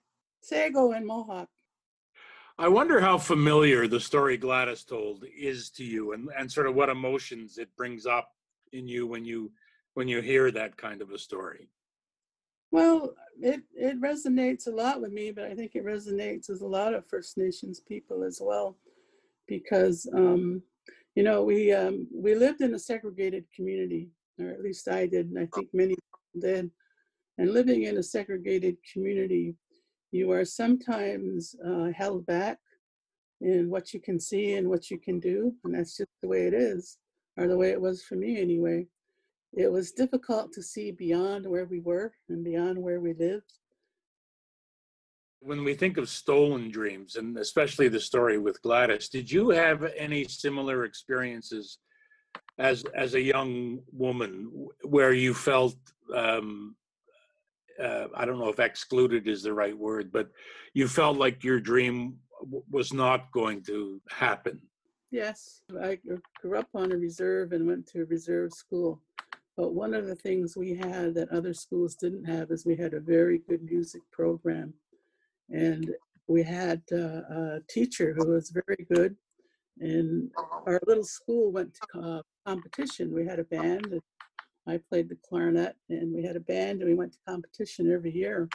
Sago 0.43 0.93
and 0.93 1.07
Mohawk. 1.07 1.49
I 2.59 2.69
wonder 2.69 3.01
how 3.01 3.19
familiar 3.19 3.87
the 3.87 4.01
story 4.01 4.37
Gladys 4.37 4.85
told 4.85 5.25
is 5.35 5.71
to 5.71 5.85
you 5.85 6.13
and, 6.13 6.29
and 6.39 6.51
sort 6.51 6.67
of 6.67 6.75
what 6.75 6.91
emotions 6.91 7.59
it 7.59 7.75
brings 7.77 8.05
up 8.07 8.31
in 8.73 8.87
you 8.87 9.07
when 9.07 9.25
you 9.25 9.51
when 9.95 10.09
you 10.09 10.21
hear 10.21 10.51
that 10.51 10.77
kind 10.77 11.03
of 11.03 11.11
a 11.11 11.19
story. 11.19 11.69
Well, 12.71 13.15
it, 13.41 13.63
it 13.75 14.01
resonates 14.01 14.67
a 14.67 14.71
lot 14.71 15.01
with 15.01 15.13
me, 15.13 15.33
but 15.33 15.45
I 15.45 15.55
think 15.55 15.75
it 15.75 15.85
resonates 15.85 16.49
with 16.49 16.63
a 16.63 16.67
lot 16.67 16.95
of 16.95 17.07
First 17.07 17.37
Nations 17.37 17.81
people 17.81 18.23
as 18.23 18.41
well, 18.43 18.77
because 19.49 20.09
um, 20.15 20.63
you 21.15 21.23
know 21.23 21.43
we 21.43 21.73
um, 21.73 22.07
we 22.15 22.35
lived 22.35 22.61
in 22.61 22.75
a 22.75 22.79
segregated 22.79 23.45
community, 23.55 24.09
or 24.39 24.49
at 24.51 24.63
least 24.63 24.89
I 24.89 25.07
did, 25.07 25.31
and 25.31 25.39
I 25.39 25.49
think 25.55 25.69
many 25.73 25.97
did. 26.41 26.71
And 27.39 27.53
living 27.53 27.85
in 27.85 27.97
a 27.97 28.03
segregated 28.03 28.77
community, 28.93 29.55
you 30.13 30.31
are 30.31 30.45
sometimes 30.45 31.55
uh, 31.67 31.89
held 31.97 32.27
back 32.27 32.59
in 33.41 33.71
what 33.71 33.95
you 33.95 34.01
can 34.01 34.21
see 34.21 34.55
and 34.55 34.69
what 34.69 34.91
you 34.91 34.99
can 34.99 35.19
do, 35.19 35.55
and 35.65 35.75
that's 35.75 35.97
just 35.97 36.11
the 36.23 36.29
way 36.29 36.47
it 36.47 36.55
is, 36.55 36.99
or 37.37 37.49
the 37.49 37.57
way 37.57 37.71
it 37.71 37.81
was 37.81 38.05
for 38.05 38.15
me 38.15 38.41
anyway 38.41 38.87
it 39.53 39.71
was 39.71 39.93
difficult 39.93 40.53
to 40.53 40.63
see 40.63 40.93
beyond 40.93 41.47
where 41.47 41.65
we 41.65 41.81
were 41.81 42.13
and 42.29 42.45
beyond 42.45 42.79
where 42.79 43.01
we 43.01 43.15
lived. 43.15 43.53
When 45.41 45.65
we 45.65 45.75
think 45.75 45.97
of 45.97 46.09
stolen 46.09 46.71
dreams, 46.71 47.17
and 47.17 47.37
especially 47.39 47.89
the 47.89 48.01
story 48.01 48.39
with 48.39 48.61
Gladys, 48.63 49.09
did 49.09 49.31
you 49.31 49.51
have 49.51 49.85
any 49.97 50.25
similar 50.25 50.85
experiences 50.85 51.79
as 52.59 52.85
as 52.95 53.15
a 53.15 53.21
young 53.21 53.81
woman 53.91 54.69
where 54.83 55.15
you 55.15 55.33
felt 55.33 55.77
um, 56.15 56.77
uh, 57.81 58.09
I 58.15 58.25
don't 58.25 58.39
know 58.39 58.51
if 58.51 58.61
excluded 58.61 59.27
is 59.27 59.43
the 59.43 59.55
right 59.55 59.77
word, 59.77 60.13
but 60.13 60.29
you 60.75 60.87
felt 60.87 61.17
like 61.17 61.43
your 61.43 61.61
dream 61.61 62.19
w- 62.41 62.65
was 62.71 62.93
not 62.93 63.33
going 63.33 63.63
to 63.65 64.01
happen? 64.11 64.61
Yes, 65.11 65.63
I 65.83 65.99
grew 66.43 66.59
up 66.59 66.69
on 66.75 66.93
a 66.93 66.97
reserve 66.97 67.53
and 67.53 67.67
went 67.67 67.87
to 67.89 68.03
a 68.03 68.05
reserve 68.05 68.53
school. 68.53 69.03
But 69.61 69.75
one 69.75 69.93
of 69.93 70.07
the 70.07 70.15
things 70.15 70.57
we 70.57 70.75
had 70.75 71.13
that 71.17 71.29
other 71.29 71.53
schools 71.53 71.95
didn't 71.95 72.25
have 72.25 72.51
is 72.51 72.65
we 72.65 72.77
had 72.77 72.95
a 72.95 73.01
very 73.01 73.43
good 73.47 73.63
music 73.63 74.01
program. 74.11 74.73
And 75.51 75.91
we 76.29 76.43
had 76.43 76.81
uh, 76.91 76.97
a 76.97 77.61
teacher 77.69 78.15
who 78.15 78.27
was 78.27 78.49
very 78.49 78.87
good. 78.91 79.17
And 79.79 80.31
our 80.67 80.81
little 80.87 81.05
school 81.05 81.53
went 81.53 81.75
to 81.75 82.01
uh, 82.01 82.23
competition. 82.47 83.13
We 83.13 83.27
had 83.27 83.39
a 83.39 83.45
band. 83.45 83.85
And 83.93 84.01
I 84.67 84.81
played 84.89 85.11
the 85.11 85.19
clarinet, 85.29 85.77
and 85.91 86.11
we 86.11 86.23
had 86.23 86.37
a 86.37 86.41
band, 86.41 86.81
and 86.81 86.89
we 86.89 86.95
went 86.95 87.13
to 87.13 87.19
competition 87.29 87.93
every 87.93 88.15
year 88.15 88.49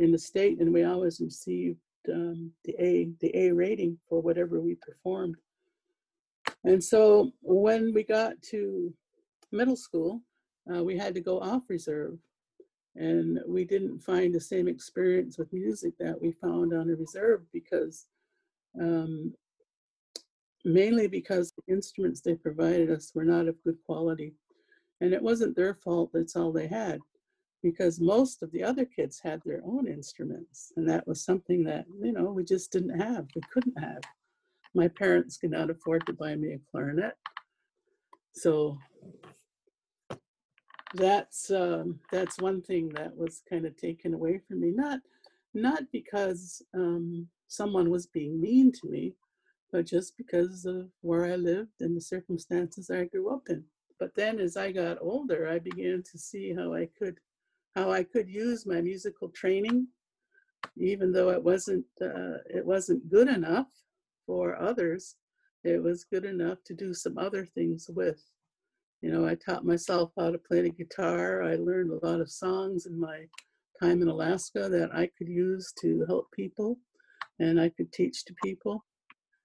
in 0.00 0.12
the 0.12 0.18
state, 0.18 0.60
and 0.60 0.72
we 0.72 0.84
always 0.84 1.20
received 1.20 1.78
um, 2.10 2.52
the 2.64 2.74
A 2.82 3.10
the 3.20 3.36
A 3.36 3.52
rating 3.52 3.98
for 4.08 4.22
whatever 4.22 4.60
we 4.60 4.76
performed. 4.76 5.36
And 6.64 6.82
so 6.82 7.32
when 7.42 7.92
we 7.92 8.02
got 8.02 8.40
to 8.50 8.94
middle 9.52 9.76
school, 9.76 10.22
uh, 10.72 10.82
we 10.82 10.96
had 10.96 11.14
to 11.14 11.20
go 11.20 11.40
off 11.40 11.62
reserve. 11.68 12.18
And 12.96 13.38
we 13.46 13.64
didn't 13.64 14.00
find 14.00 14.34
the 14.34 14.40
same 14.40 14.66
experience 14.66 15.38
with 15.38 15.52
music 15.52 15.94
that 15.98 16.20
we 16.20 16.32
found 16.32 16.74
on 16.74 16.90
a 16.90 16.96
reserve 16.96 17.42
because 17.52 18.06
um, 18.80 19.34
mainly 20.64 21.06
because 21.06 21.52
the 21.52 21.72
instruments 21.72 22.20
they 22.20 22.34
provided 22.34 22.90
us 22.90 23.12
were 23.14 23.24
not 23.24 23.48
of 23.48 23.62
good 23.64 23.78
quality. 23.86 24.34
And 25.00 25.12
it 25.12 25.22
wasn't 25.22 25.56
their 25.56 25.74
fault, 25.74 26.10
that's 26.12 26.36
all 26.36 26.52
they 26.52 26.66
had, 26.66 26.98
because 27.62 28.00
most 28.00 28.42
of 28.42 28.50
the 28.50 28.64
other 28.64 28.84
kids 28.84 29.20
had 29.20 29.40
their 29.44 29.62
own 29.64 29.86
instruments. 29.86 30.72
And 30.76 30.88
that 30.88 31.06
was 31.06 31.24
something 31.24 31.62
that, 31.64 31.86
you 32.02 32.12
know, 32.12 32.24
we 32.24 32.44
just 32.44 32.72
didn't 32.72 32.98
have, 32.98 33.26
we 33.34 33.42
couldn't 33.52 33.78
have. 33.78 34.02
My 34.74 34.88
parents 34.88 35.36
could 35.36 35.52
not 35.52 35.70
afford 35.70 36.04
to 36.06 36.12
buy 36.12 36.34
me 36.34 36.52
a 36.54 36.60
clarinet. 36.70 37.16
So 38.32 38.76
that's 40.94 41.50
um, 41.50 42.00
that's 42.10 42.40
one 42.40 42.62
thing 42.62 42.88
that 42.90 43.16
was 43.16 43.42
kind 43.48 43.66
of 43.66 43.76
taken 43.76 44.14
away 44.14 44.40
from 44.46 44.60
me. 44.60 44.70
Not 44.70 45.00
not 45.54 45.82
because 45.92 46.62
um, 46.74 47.28
someone 47.48 47.90
was 47.90 48.06
being 48.06 48.40
mean 48.40 48.72
to 48.72 48.88
me, 48.88 49.14
but 49.72 49.86
just 49.86 50.16
because 50.16 50.64
of 50.64 50.88
where 51.02 51.26
I 51.26 51.36
lived 51.36 51.80
and 51.80 51.96
the 51.96 52.00
circumstances 52.00 52.90
I 52.90 53.04
grew 53.04 53.30
up 53.30 53.42
in. 53.48 53.64
But 53.98 54.14
then, 54.14 54.38
as 54.38 54.56
I 54.56 54.72
got 54.72 54.98
older, 55.00 55.48
I 55.48 55.58
began 55.58 56.02
to 56.10 56.18
see 56.18 56.54
how 56.54 56.72
I 56.74 56.88
could 56.98 57.18
how 57.74 57.90
I 57.92 58.02
could 58.02 58.28
use 58.28 58.66
my 58.66 58.80
musical 58.80 59.28
training, 59.28 59.88
even 60.76 61.12
though 61.12 61.30
it 61.30 61.42
wasn't 61.42 61.84
uh, 62.00 62.38
it 62.48 62.64
wasn't 62.64 63.10
good 63.10 63.28
enough 63.28 63.68
for 64.26 64.60
others. 64.60 65.16
It 65.64 65.82
was 65.82 66.04
good 66.04 66.24
enough 66.24 66.62
to 66.64 66.74
do 66.74 66.94
some 66.94 67.18
other 67.18 67.44
things 67.44 67.90
with. 67.92 68.22
You 69.00 69.12
know, 69.12 69.26
I 69.26 69.36
taught 69.36 69.64
myself 69.64 70.10
how 70.18 70.30
to 70.30 70.38
play 70.38 70.62
the 70.62 70.70
guitar. 70.70 71.42
I 71.42 71.54
learned 71.54 71.90
a 71.90 72.04
lot 72.04 72.20
of 72.20 72.30
songs 72.30 72.86
in 72.86 72.98
my 72.98 73.26
time 73.80 74.02
in 74.02 74.08
Alaska 74.08 74.68
that 74.68 74.90
I 74.92 75.08
could 75.16 75.28
use 75.28 75.72
to 75.80 76.04
help 76.08 76.26
people 76.32 76.78
and 77.38 77.60
I 77.60 77.68
could 77.68 77.92
teach 77.92 78.24
to 78.24 78.34
people. 78.42 78.84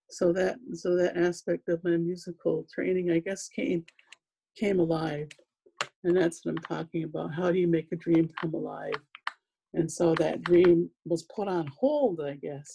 So 0.09 0.33
that 0.33 0.57
so 0.73 0.95
that 0.95 1.17
aspect 1.17 1.69
of 1.69 1.83
my 1.83 1.97
musical 1.97 2.65
training 2.73 3.11
I 3.11 3.19
guess 3.19 3.47
came 3.47 3.85
came 4.57 4.79
alive. 4.79 5.29
And 6.03 6.17
that's 6.17 6.43
what 6.43 6.55
I'm 6.55 6.63
talking 6.77 7.03
about. 7.03 7.33
How 7.33 7.51
do 7.51 7.59
you 7.59 7.67
make 7.67 7.91
a 7.91 7.95
dream 7.95 8.29
come 8.39 8.53
alive? 8.53 8.93
And 9.73 9.91
so 9.91 10.13
that 10.15 10.43
dream 10.43 10.89
was 11.05 11.23
put 11.35 11.47
on 11.47 11.67
hold, 11.79 12.21
I 12.21 12.35
guess 12.35 12.73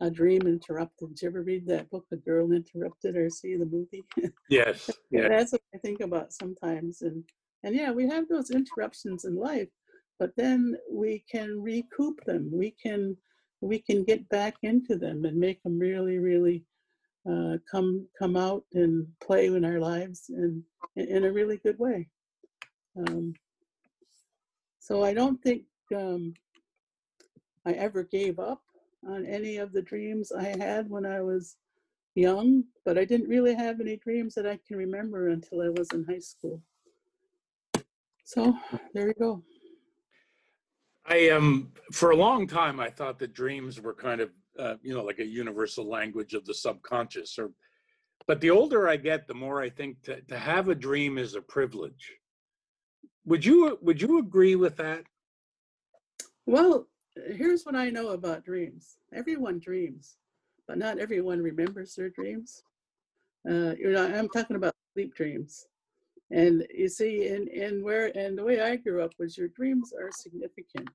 a 0.00 0.10
dream 0.10 0.42
interrupted. 0.42 1.08
Did 1.08 1.22
you 1.22 1.28
ever 1.28 1.42
read 1.42 1.66
that 1.66 1.90
book, 1.90 2.04
The 2.10 2.16
Girl 2.16 2.52
Interrupted, 2.52 3.16
or 3.16 3.28
see 3.30 3.56
the 3.56 3.66
movie? 3.66 4.04
Yes. 4.48 4.90
yeah. 5.10 5.28
That's 5.28 5.52
what 5.52 5.62
I 5.74 5.78
think 5.78 6.00
about 6.00 6.32
sometimes. 6.32 7.02
And 7.02 7.24
and 7.64 7.74
yeah, 7.74 7.90
we 7.90 8.08
have 8.08 8.28
those 8.28 8.50
interruptions 8.50 9.24
in 9.24 9.34
life, 9.34 9.68
but 10.18 10.30
then 10.36 10.76
we 10.90 11.24
can 11.30 11.60
recoup 11.60 12.24
them. 12.24 12.48
We 12.52 12.74
can 12.80 13.16
we 13.60 13.80
can 13.80 14.04
get 14.04 14.28
back 14.28 14.54
into 14.62 14.96
them 14.96 15.24
and 15.24 15.36
make 15.36 15.60
them 15.62 15.78
really, 15.78 16.18
really 16.18 16.64
uh, 17.28 17.56
come 17.70 18.06
come 18.18 18.36
out 18.36 18.64
and 18.74 19.06
play 19.20 19.46
in 19.46 19.64
our 19.64 19.80
lives 19.80 20.26
and 20.28 20.62
in 20.96 21.24
a 21.24 21.32
really 21.32 21.56
good 21.58 21.78
way. 21.78 22.08
Um, 22.96 23.34
so 24.78 25.04
I 25.04 25.12
don't 25.12 25.42
think 25.42 25.64
um, 25.94 26.34
I 27.66 27.72
ever 27.72 28.04
gave 28.04 28.38
up 28.38 28.62
on 29.06 29.26
any 29.26 29.58
of 29.58 29.72
the 29.72 29.82
dreams 29.82 30.32
I 30.32 30.44
had 30.44 30.88
when 30.88 31.06
I 31.06 31.20
was 31.20 31.56
young, 32.14 32.64
but 32.84 32.98
I 32.98 33.04
didn't 33.04 33.28
really 33.28 33.54
have 33.54 33.80
any 33.80 33.96
dreams 33.96 34.34
that 34.34 34.46
I 34.46 34.58
can 34.66 34.76
remember 34.76 35.28
until 35.28 35.62
I 35.62 35.68
was 35.68 35.88
in 35.92 36.04
high 36.04 36.18
school. 36.18 36.60
So 38.24 38.54
there 38.92 39.08
you 39.08 39.14
go. 39.18 39.42
I 41.06 41.30
um 41.30 41.72
for 41.92 42.10
a 42.10 42.16
long 42.16 42.46
time 42.46 42.78
I 42.80 42.90
thought 42.90 43.18
that 43.20 43.32
dreams 43.32 43.80
were 43.80 43.94
kind 43.94 44.20
of 44.20 44.30
uh, 44.58 44.74
you 44.82 44.92
know 44.92 45.02
like 45.02 45.20
a 45.20 45.24
universal 45.24 45.88
language 45.88 46.34
of 46.34 46.44
the 46.44 46.52
subconscious 46.52 47.38
or 47.38 47.50
but 48.26 48.42
the 48.42 48.50
older 48.50 48.88
I 48.88 48.96
get 48.96 49.26
the 49.26 49.34
more 49.34 49.62
I 49.62 49.70
think 49.70 50.02
to, 50.02 50.20
to 50.22 50.38
have 50.38 50.68
a 50.68 50.74
dream 50.74 51.16
is 51.16 51.34
a 51.34 51.40
privilege. 51.40 52.12
Would 53.24 53.44
you 53.44 53.78
would 53.80 54.02
you 54.02 54.18
agree 54.18 54.56
with 54.56 54.76
that? 54.76 55.04
Well, 56.44 56.86
here's 57.26 57.64
what 57.64 57.76
I 57.76 57.90
know 57.90 58.10
about 58.10 58.44
dreams. 58.44 58.98
Everyone 59.14 59.58
dreams, 59.58 60.16
but 60.66 60.78
not 60.78 60.98
everyone 60.98 61.40
remembers 61.40 61.94
their 61.94 62.10
dreams. 62.10 62.62
Uh, 63.48 63.74
you 63.78 63.90
know, 63.90 64.06
I'm 64.06 64.28
talking 64.28 64.56
about 64.56 64.74
sleep 64.94 65.14
dreams. 65.14 65.66
And 66.30 66.66
you 66.74 66.88
see, 66.88 67.28
in, 67.28 67.48
in 67.48 67.82
where 67.82 68.16
and 68.16 68.36
the 68.36 68.44
way 68.44 68.60
I 68.60 68.76
grew 68.76 69.02
up 69.02 69.12
was 69.18 69.38
your 69.38 69.48
dreams 69.48 69.92
are 69.98 70.10
significant, 70.12 70.90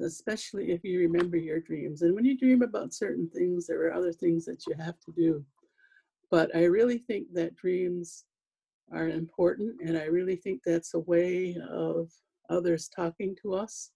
especially 0.00 0.70
if 0.72 0.82
you 0.84 1.00
remember 1.00 1.36
your 1.36 1.60
dreams. 1.60 2.02
And 2.02 2.14
when 2.14 2.24
you 2.24 2.38
dream 2.38 2.62
about 2.62 2.94
certain 2.94 3.28
things, 3.28 3.66
there 3.66 3.82
are 3.86 3.94
other 3.94 4.12
things 4.12 4.46
that 4.46 4.66
you 4.66 4.74
have 4.74 4.98
to 5.00 5.12
do. 5.12 5.44
But 6.30 6.54
I 6.56 6.64
really 6.64 6.98
think 6.98 7.26
that 7.34 7.56
dreams 7.56 8.24
are 8.92 9.08
important, 9.08 9.80
and 9.84 9.98
I 9.98 10.04
really 10.04 10.36
think 10.36 10.62
that's 10.64 10.94
a 10.94 11.00
way 11.00 11.56
of 11.70 12.10
others 12.48 12.88
talking 12.88 13.36
to 13.42 13.54
us 13.54 13.90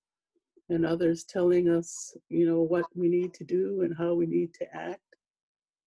and 0.70 0.86
others 0.86 1.24
telling 1.24 1.68
us, 1.68 2.16
you 2.28 2.46
know, 2.46 2.62
what 2.62 2.86
we 2.94 3.08
need 3.08 3.34
to 3.34 3.44
do 3.44 3.82
and 3.82 3.94
how 3.96 4.14
we 4.14 4.26
need 4.26 4.54
to 4.54 4.66
act. 4.74 5.00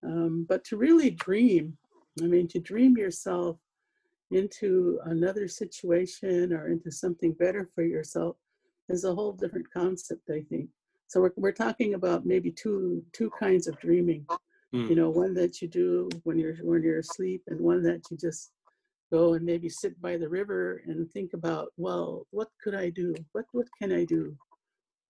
Um, 0.03 0.46
but 0.48 0.63
to 0.65 0.77
really 0.77 1.10
dream, 1.10 1.77
I 2.22 2.25
mean, 2.25 2.48
to 2.50 2.60
dream 2.60 2.98
yourself 2.98 3.57
into 4.31 5.00
another 5.05 5.48
situation 5.48 6.53
or 6.53 6.67
into 6.67 6.91
something 6.91 7.34
better 7.34 7.69
for 7.74 7.84
yourself 7.84 8.36
is 8.89 9.03
a 9.03 9.13
whole 9.13 9.34
different 9.34 9.72
concept, 9.72 10.29
I 10.29 10.41
think. 10.50 10.69
So 11.07 11.22
we're, 11.22 11.34
we're 11.38 11.51
talking 11.51 11.93
about 11.93 12.25
maybe 12.25 12.51
two 12.51 13.03
two 13.13 13.31
kinds 13.39 13.67
of 13.67 13.79
dreaming. 13.79 14.25
Mm. 14.75 14.89
You 14.89 14.96
know, 14.96 15.10
one 15.10 15.34
that 15.36 15.62
you 15.62 15.67
do 15.67 16.10
when 16.24 16.38
you're 16.38 16.55
when 16.57 16.84
you're 16.84 17.00
asleep, 17.00 17.43
and 17.48 17.60
one 17.60 17.81
that 17.84 18.01
you 18.12 18.17
just 18.17 18.51
go 19.12 19.36
and 19.36 19.46
maybe 19.46 19.69
sit 19.69 20.00
by 20.01 20.17
the 20.17 20.27
river 20.27 20.81
and 20.86 21.10
think 21.10 21.31
about, 21.34 21.69
well, 21.77 22.27
what 22.31 22.50
could 22.62 22.75
I 22.75 22.89
do? 22.89 23.15
What 23.31 23.46
what 23.53 23.67
can 23.81 23.93
I 23.93 24.03
do? 24.03 24.36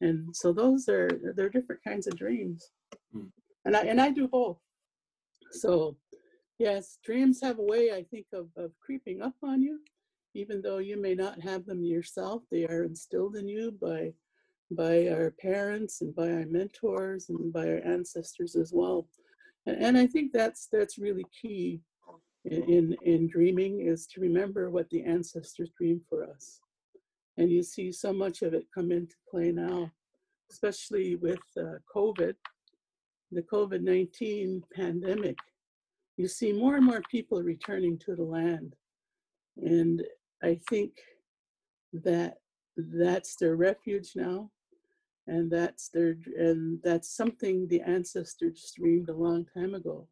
And 0.00 0.34
so 0.34 0.52
those 0.52 0.88
are 0.88 1.08
they're 1.34 1.48
different 1.48 1.82
kinds 1.82 2.06
of 2.06 2.16
dreams. 2.16 2.70
Mm. 3.14 3.30
And 3.64 3.76
I 3.76 3.82
and 3.82 4.00
I 4.00 4.10
do 4.10 4.28
both. 4.28 4.58
So 5.52 5.96
yes, 6.58 6.98
dreams 7.04 7.40
have 7.42 7.58
a 7.58 7.62
way, 7.62 7.92
I 7.92 8.02
think, 8.10 8.26
of, 8.32 8.48
of 8.56 8.72
creeping 8.80 9.22
up 9.22 9.34
on 9.42 9.62
you, 9.62 9.80
even 10.34 10.60
though 10.60 10.78
you 10.78 11.00
may 11.00 11.14
not 11.14 11.40
have 11.40 11.64
them 11.66 11.82
yourself. 11.82 12.42
They 12.50 12.66
are 12.66 12.84
instilled 12.84 13.36
in 13.36 13.48
you 13.48 13.72
by 13.80 14.12
by 14.70 15.08
our 15.08 15.30
parents 15.40 16.00
and 16.00 16.14
by 16.14 16.28
our 16.28 16.46
mentors 16.46 17.28
and 17.28 17.52
by 17.52 17.68
our 17.68 17.80
ancestors 17.84 18.56
as 18.56 18.72
well. 18.74 19.08
And, 19.66 19.82
and 19.82 19.98
I 19.98 20.06
think 20.06 20.32
that's 20.32 20.68
that's 20.70 20.98
really 20.98 21.24
key 21.40 21.80
in, 22.46 22.96
in 23.02 23.28
dreaming 23.28 23.80
is 23.80 24.06
to 24.08 24.20
remember 24.20 24.70
what 24.70 24.88
the 24.90 25.04
ancestors 25.04 25.70
dreamed 25.76 26.02
for 26.08 26.24
us. 26.24 26.60
And 27.36 27.50
you 27.50 27.62
see 27.62 27.92
so 27.92 28.12
much 28.12 28.42
of 28.42 28.54
it 28.54 28.66
come 28.74 28.90
into 28.90 29.14
play 29.30 29.52
now, 29.52 29.90
especially 30.50 31.16
with 31.16 31.40
uh, 31.58 31.78
COVID, 31.94 32.34
the 33.32 33.42
COVID 33.42 33.82
19 33.82 34.62
pandemic. 34.74 35.36
You 36.16 36.28
see 36.28 36.52
more 36.52 36.76
and 36.76 36.86
more 36.86 37.02
people 37.10 37.42
returning 37.42 37.98
to 37.98 38.16
the 38.16 38.22
land. 38.22 38.74
And 39.58 40.02
I 40.42 40.58
think 40.70 40.92
that 41.92 42.38
that's 42.76 43.36
their 43.36 43.56
refuge 43.56 44.12
now. 44.14 44.50
And 45.28 45.50
that's 45.50 45.88
their 45.88 46.16
and 46.38 46.78
that's 46.84 47.16
something 47.16 47.66
the 47.66 47.80
ancestors 47.80 48.72
dreamed 48.76 49.08
a 49.08 49.14
long 49.14 49.44
time 49.52 49.74
ago 49.74 50.06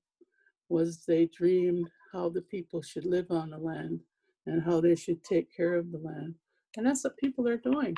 was 0.69 1.05
they 1.05 1.27
dreamed 1.27 1.89
how 2.13 2.29
the 2.29 2.43
people 2.43 2.83
should 2.83 3.05
live 3.07 3.31
on 3.31 3.51
the 3.51 3.59
land 3.59 4.01
and 4.47 4.63
how 4.63 4.81
they 4.81 4.97
should 4.97 5.23
take 5.23 5.55
care 5.55 5.75
of 5.75 5.93
the 5.93 5.99
land. 5.99 6.35
And 6.77 6.87
that's 6.87 7.05
what 7.05 7.17
people 7.17 7.49
are 7.49 7.57
doing. 7.57 7.97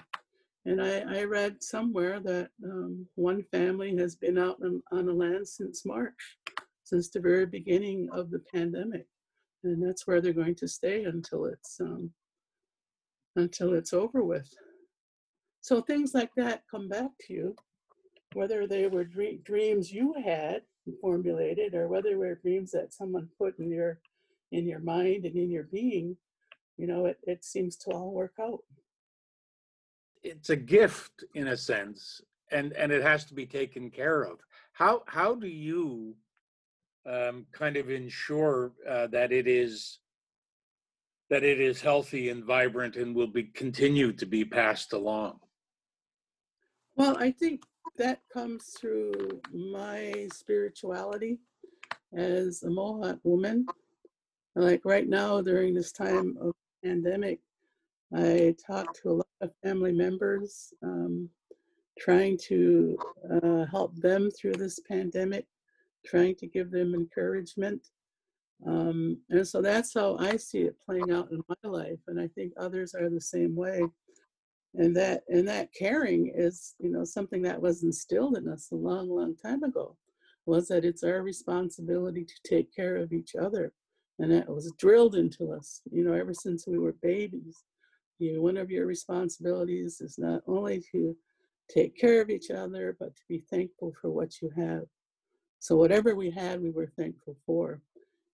And 0.66 0.82
I, 0.82 1.20
I 1.20 1.24
read 1.24 1.62
somewhere 1.62 2.18
that 2.20 2.50
um, 2.64 3.06
one 3.14 3.44
family 3.52 3.96
has 3.96 4.16
been 4.16 4.36
out 4.36 4.56
on, 4.62 4.82
on 4.90 5.06
the 5.06 5.12
land 5.12 5.46
since 5.46 5.86
March, 5.86 6.38
since 6.82 7.08
the 7.08 7.20
very 7.20 7.46
beginning 7.46 8.08
of 8.12 8.30
the 8.30 8.40
pandemic. 8.52 9.06
And 9.62 9.82
that's 9.82 10.06
where 10.06 10.20
they're 10.20 10.32
going 10.32 10.56
to 10.56 10.68
stay 10.68 11.04
until 11.04 11.46
it's 11.46 11.80
um, 11.80 12.10
until 13.36 13.74
it's 13.74 13.92
over 13.92 14.24
with. 14.24 14.48
So 15.60 15.80
things 15.80 16.14
like 16.14 16.30
that 16.36 16.62
come 16.70 16.88
back 16.88 17.10
to 17.26 17.32
you, 17.32 17.56
whether 18.34 18.66
they 18.66 18.86
were 18.86 19.04
dream, 19.04 19.40
dreams 19.44 19.92
you 19.92 20.14
had 20.24 20.62
formulated 21.00 21.74
or 21.74 21.88
whether 21.88 22.10
they 22.10 22.14
were 22.16 22.34
dreams 22.36 22.70
that 22.72 22.94
someone 22.94 23.28
put 23.38 23.58
in 23.58 23.70
your 23.70 24.00
in 24.52 24.66
your 24.66 24.78
mind 24.78 25.24
and 25.24 25.36
in 25.36 25.50
your 25.50 25.64
being 25.64 26.16
you 26.76 26.86
know 26.86 27.06
it, 27.06 27.18
it 27.22 27.44
seems 27.44 27.76
to 27.76 27.90
all 27.90 28.12
work 28.12 28.34
out. 28.40 28.60
It's 30.22 30.50
a 30.50 30.56
gift 30.56 31.24
in 31.34 31.48
a 31.48 31.56
sense 31.56 32.20
and 32.50 32.72
and 32.72 32.92
it 32.92 33.02
has 33.02 33.24
to 33.26 33.34
be 33.34 33.46
taken 33.46 33.90
care 33.90 34.22
of. 34.22 34.38
How 34.72 35.02
how 35.06 35.34
do 35.34 35.48
you 35.48 36.14
um, 37.06 37.46
kind 37.52 37.76
of 37.76 37.90
ensure 37.90 38.72
uh, 38.88 39.06
that 39.08 39.32
it 39.32 39.46
is 39.46 39.98
that 41.30 41.42
it 41.42 41.60
is 41.60 41.80
healthy 41.80 42.28
and 42.28 42.44
vibrant 42.44 42.96
and 42.96 43.14
will 43.14 43.26
be 43.26 43.44
continue 43.44 44.12
to 44.12 44.26
be 44.26 44.44
passed 44.44 44.92
along? 44.92 45.40
Well 46.96 47.16
i 47.18 47.30
think 47.30 47.62
that 47.98 48.20
comes 48.32 48.74
through 48.78 49.40
my 49.54 50.28
spirituality 50.32 51.38
as 52.14 52.62
a 52.62 52.70
mohawk 52.70 53.18
woman. 53.24 53.66
Like 54.54 54.82
right 54.84 55.08
now 55.08 55.40
during 55.40 55.74
this 55.74 55.92
time 55.92 56.36
of 56.40 56.54
pandemic 56.84 57.40
I 58.14 58.54
talked 58.64 59.00
to 59.02 59.10
a 59.10 59.14
lot 59.14 59.26
of 59.40 59.50
family 59.62 59.92
members, 59.92 60.72
um, 60.82 61.28
trying 61.98 62.38
to 62.46 62.96
uh, 63.42 63.64
help 63.66 63.96
them 63.96 64.30
through 64.30 64.54
this 64.54 64.80
pandemic, 64.88 65.46
trying 66.04 66.36
to 66.36 66.46
give 66.46 66.70
them 66.70 66.94
encouragement. 66.94 67.88
Um, 68.66 69.18
and 69.30 69.46
so 69.46 69.60
that's 69.60 69.92
how 69.92 70.16
I 70.18 70.36
see 70.36 70.60
it 70.60 70.76
playing 70.84 71.10
out 71.10 71.30
in 71.30 71.42
my 71.48 71.68
life. 71.68 71.98
And 72.06 72.20
I 72.20 72.28
think 72.28 72.52
others 72.56 72.94
are 72.94 73.10
the 73.10 73.20
same 73.20 73.56
way. 73.56 73.82
And 74.74 74.94
that 74.96 75.22
and 75.28 75.48
that 75.48 75.72
caring 75.72 76.32
is, 76.34 76.74
you 76.78 76.90
know, 76.90 77.04
something 77.04 77.42
that 77.42 77.60
was 77.60 77.82
instilled 77.82 78.36
in 78.36 78.46
us 78.46 78.68
a 78.70 78.76
long, 78.76 79.08
long 79.08 79.34
time 79.34 79.62
ago, 79.62 79.96
was 80.44 80.68
that 80.68 80.84
it's 80.84 81.02
our 81.02 81.22
responsibility 81.22 82.24
to 82.24 82.34
take 82.44 82.74
care 82.74 82.96
of 82.96 83.12
each 83.12 83.34
other. 83.34 83.72
And 84.18 84.32
that 84.32 84.48
was 84.48 84.72
drilled 84.78 85.14
into 85.14 85.52
us, 85.52 85.82
you 85.90 86.02
know, 86.02 86.14
ever 86.14 86.32
since 86.32 86.66
we 86.66 86.78
were 86.78 86.94
babies. 87.02 87.64
You 88.18 88.34
know, 88.34 88.42
one 88.42 88.56
of 88.56 88.70
your 88.70 88.86
responsibilities 88.86 90.00
is 90.00 90.16
not 90.18 90.42
only 90.46 90.82
to 90.92 91.14
take 91.72 91.98
care 91.98 92.20
of 92.20 92.30
each 92.30 92.50
other 92.50 92.96
but 92.98 93.14
to 93.14 93.22
be 93.28 93.42
thankful 93.50 93.92
for 94.00 94.10
what 94.10 94.40
you 94.40 94.50
have. 94.56 94.84
So 95.58 95.76
whatever 95.76 96.14
we 96.14 96.30
had 96.30 96.62
we 96.62 96.70
were 96.70 96.92
thankful 96.96 97.36
for. 97.44 97.80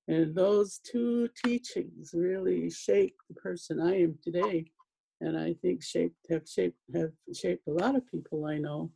And 0.08 0.34
those 0.34 0.80
two 0.84 1.28
teachings 1.44 2.10
really 2.12 2.68
shaped 2.70 3.20
the 3.28 3.34
person 3.34 3.80
i 3.80 4.00
am 4.02 4.18
today 4.22 4.66
and 5.20 5.38
i 5.38 5.54
think 5.62 5.82
shaped 5.82 6.16
have 6.28 6.42
shaped 6.46 6.76
have 6.94 7.12
shaped 7.34 7.66
a 7.68 7.72
lot 7.72 7.94
of 7.94 8.10
people 8.10 8.44
i 8.46 8.58
know. 8.58 8.90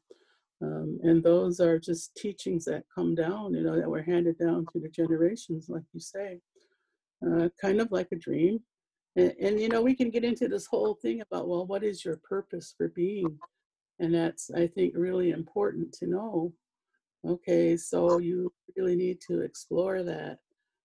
Um, 0.62 0.99
and 1.03 1.22
those 1.22 1.61
are 1.61 1.79
just 1.79 2.14
teachings 2.16 2.64
that 2.64 2.85
come 2.94 3.14
down 3.14 3.55
you 3.55 3.62
know 3.62 3.77
that 3.77 3.88
were 3.88 4.03
handed 4.03 4.38
down 4.38 4.66
through 4.66 4.83
the 4.83 4.88
generations 4.88 5.68
like 5.68 5.85
you 5.92 6.01
say 6.01 6.40
uh, 7.24 7.48
kind 7.61 7.81
of 7.81 7.92
like 7.92 8.09
a 8.12 8.16
dream 8.16 8.61
and, 9.16 9.33
and, 9.40 9.61
you 9.61 9.68
know, 9.68 9.81
we 9.81 9.94
can 9.94 10.11
get 10.11 10.24
into 10.24 10.46
this 10.46 10.66
whole 10.66 10.94
thing 10.94 11.22
about, 11.22 11.48
well, 11.48 11.66
what 11.66 11.83
is 11.83 12.05
your 12.05 12.20
purpose 12.22 12.74
for 12.76 12.88
being? 12.88 13.38
And 13.98 14.14
that's, 14.14 14.50
I 14.50 14.66
think, 14.66 14.92
really 14.94 15.31
important 15.31 15.92
to 15.94 16.07
know. 16.07 16.52
Okay, 17.26 17.76
so 17.79 18.18
you 18.18 18.52
really 18.76 18.94
need 18.94 19.20
to 19.22 19.40
explore 19.40 20.02
that. 20.02 20.38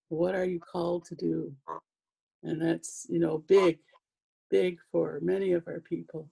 What 0.08 0.34
are 0.34 0.46
you 0.46 0.60
called 0.60 1.06
to 1.06 1.16
do? 1.16 1.54
And 2.44 2.62
that's, 2.62 3.06
you 3.10 3.20
know, 3.20 3.44
big, 3.50 3.80
big 4.50 4.80
for 4.92 5.20
many 5.22 5.52
of 5.52 5.68
our 5.68 5.82
people. 5.82 6.30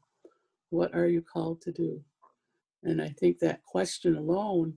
What 0.69 0.95
are 0.95 1.07
you 1.07 1.21
called 1.21 1.61
to 1.63 1.71
do? 1.73 2.01
And 2.83 3.01
I 3.01 3.09
think 3.09 3.39
that 3.39 3.63
question 3.65 4.15
alone 4.15 4.73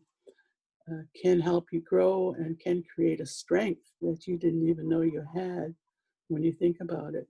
uh, 0.91 1.03
can 1.21 1.41
help 1.41 1.67
you 1.73 1.81
grow 1.81 2.35
and 2.39 2.59
can 2.59 2.83
create 2.95 3.21
a 3.21 3.27
strength 3.27 3.83
that 4.01 4.27
you 4.27 4.37
didn't 4.37 4.69
even 4.69 4.89
know 4.89 5.03
you 5.03 5.25
had 5.35 5.75
when 6.29 6.43
you 6.43 6.53
think 6.53 6.79
about 6.81 7.15
it. 7.15 7.29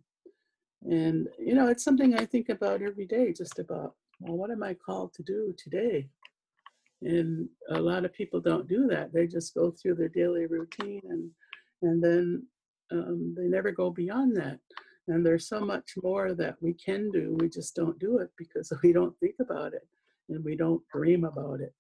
And, 0.88 1.28
you 1.38 1.54
know, 1.54 1.68
it's 1.68 1.84
something 1.84 2.14
I 2.14 2.24
think 2.24 2.48
about 2.48 2.82
every 2.82 3.06
day, 3.06 3.32
just 3.32 3.58
about, 3.58 3.94
well, 4.20 4.36
what 4.36 4.50
am 4.50 4.62
I 4.62 4.74
called 4.74 5.12
to 5.14 5.22
do 5.22 5.54
today? 5.56 6.08
And 7.02 7.48
a 7.70 7.80
lot 7.80 8.04
of 8.04 8.12
people 8.12 8.40
don't 8.40 8.68
do 8.68 8.86
that. 8.88 9.12
They 9.12 9.26
just 9.26 9.54
go 9.54 9.70
through 9.70 9.96
their 9.96 10.08
daily 10.08 10.46
routine 10.46 11.02
and, 11.08 11.30
and 11.82 12.02
then 12.02 12.46
um, 12.92 13.34
they 13.36 13.46
never 13.46 13.72
go 13.72 13.90
beyond 13.90 14.36
that. 14.36 14.58
And 15.08 15.26
there's 15.26 15.48
so 15.48 15.60
much 15.60 15.94
more 16.02 16.34
that 16.34 16.56
we 16.60 16.74
can 16.74 17.10
do. 17.10 17.36
We 17.40 17.48
just 17.48 17.74
don't 17.74 17.98
do 17.98 18.18
it 18.18 18.30
because 18.38 18.72
we 18.82 18.92
don't 18.92 19.18
think 19.18 19.36
about 19.40 19.74
it 19.74 19.86
and 20.28 20.44
we 20.44 20.56
don't 20.56 20.82
dream 20.92 21.24
about 21.24 21.60
it. 21.60 21.74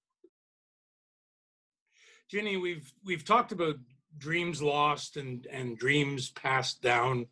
Ginny, 2.30 2.56
we've 2.56 2.92
we've 3.04 3.24
talked 3.24 3.52
about 3.52 3.76
dreams 4.18 4.62
lost 4.62 5.16
and, 5.16 5.46
and 5.46 5.78
dreams 5.78 6.30
passed 6.30 6.82
down 6.82 7.26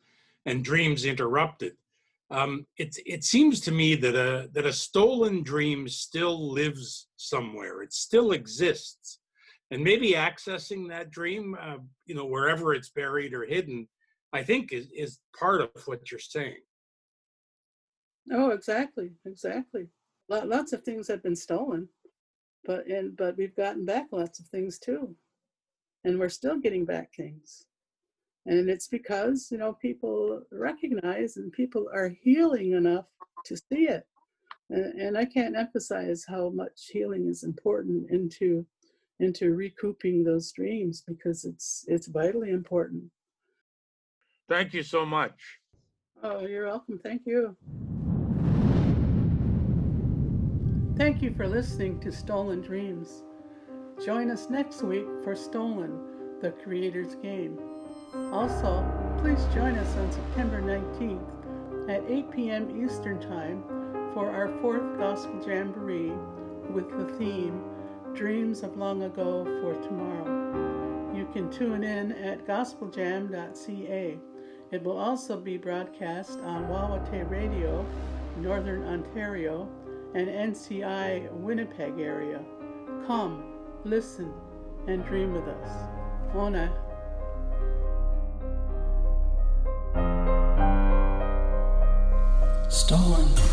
and 0.46 0.64
dreams 0.64 1.04
interrupted. 1.04 1.74
Um, 2.30 2.66
it, 2.76 2.96
it 3.06 3.24
seems 3.24 3.60
to 3.62 3.72
me 3.72 3.96
that 3.96 4.14
a, 4.14 4.48
that 4.52 4.66
a 4.66 4.72
stolen 4.72 5.42
dream 5.42 5.88
still 5.88 6.52
lives 6.52 7.08
somewhere. 7.16 7.82
It 7.82 7.92
still 7.92 8.32
exists. 8.32 9.18
And 9.72 9.82
maybe 9.84 10.12
accessing 10.12 10.88
that 10.88 11.10
dream, 11.10 11.56
uh, 11.60 11.78
you 12.06 12.14
know, 12.14 12.26
wherever 12.26 12.72
it's 12.72 12.88
buried 12.88 13.34
or 13.34 13.44
hidden, 13.44 13.88
I 14.32 14.42
think 14.42 14.72
is, 14.72 14.88
is 14.96 15.18
part 15.38 15.60
of 15.60 15.70
what 15.86 16.10
you're 16.10 16.20
saying. 16.20 16.58
Oh, 18.32 18.50
exactly, 18.50 19.12
exactly. 19.26 19.88
Lots 20.28 20.72
of 20.72 20.82
things 20.82 21.08
have 21.08 21.22
been 21.22 21.36
stolen, 21.36 21.88
but 22.64 22.86
and 22.86 23.16
but 23.16 23.36
we've 23.36 23.56
gotten 23.56 23.84
back 23.84 24.06
lots 24.12 24.38
of 24.38 24.46
things 24.46 24.78
too 24.78 25.16
and 26.04 26.18
we're 26.18 26.28
still 26.28 26.58
getting 26.58 26.84
back 26.84 27.14
things. 27.14 27.66
And 28.46 28.70
it's 28.70 28.88
because, 28.88 29.48
you 29.50 29.58
know, 29.58 29.74
people 29.74 30.42
recognize 30.50 31.36
and 31.36 31.52
people 31.52 31.88
are 31.92 32.14
healing 32.22 32.72
enough 32.72 33.04
to 33.46 33.56
see 33.56 33.86
it. 33.86 34.06
And, 34.70 35.00
and 35.00 35.18
I 35.18 35.24
can't 35.24 35.56
emphasize 35.56 36.24
how 36.26 36.50
much 36.50 36.88
healing 36.90 37.28
is 37.28 37.42
important 37.42 38.10
into 38.10 38.66
into 39.18 39.54
recouping 39.54 40.24
those 40.24 40.50
dreams 40.50 41.02
because 41.06 41.44
it's 41.44 41.84
it's 41.88 42.06
vitally 42.06 42.50
important. 42.50 43.04
Thank 44.48 44.72
you 44.72 44.82
so 44.82 45.04
much. 45.04 45.58
Oh, 46.22 46.46
you're 46.46 46.66
welcome. 46.66 46.98
Thank 46.98 47.22
you. 47.26 47.56
Thank 51.00 51.22
you 51.22 51.32
for 51.32 51.48
listening 51.48 51.98
to 52.00 52.12
Stolen 52.12 52.60
Dreams. 52.60 53.22
Join 54.04 54.30
us 54.30 54.50
next 54.50 54.82
week 54.82 55.06
for 55.24 55.34
Stolen, 55.34 55.98
the 56.42 56.50
Creator's 56.50 57.14
Game. 57.14 57.58
Also, 58.30 58.84
please 59.16 59.42
join 59.54 59.76
us 59.76 59.96
on 59.96 60.12
September 60.12 60.60
19th 60.60 61.88
at 61.88 62.04
8 62.06 62.30
p.m. 62.30 62.84
Eastern 62.84 63.18
Time 63.18 63.62
for 64.12 64.28
our 64.28 64.48
fourth 64.60 64.98
Gospel 64.98 65.42
Jamboree 65.42 66.12
with 66.70 66.90
the 66.90 67.10
theme 67.16 67.64
Dreams 68.14 68.62
of 68.62 68.76
Long 68.76 69.04
Ago 69.04 69.46
for 69.62 69.80
Tomorrow. 69.82 71.16
You 71.16 71.26
can 71.32 71.50
tune 71.50 71.82
in 71.82 72.12
at 72.12 72.46
gospeljam.ca. 72.46 74.18
It 74.70 74.82
will 74.82 74.98
also 74.98 75.40
be 75.40 75.56
broadcast 75.56 76.40
on 76.40 76.64
Wawatay 76.64 77.30
Radio, 77.30 77.86
Northern 78.36 78.84
Ontario, 78.84 79.66
and 80.14 80.28
NCI 80.28 81.30
Winnipeg 81.32 81.98
area. 81.98 82.40
Come, 83.06 83.44
listen, 83.84 84.32
and 84.86 85.04
dream 85.04 85.32
with 85.32 85.46
us. 85.46 85.70
Ona. 86.34 86.72
Stolen. 92.68 93.49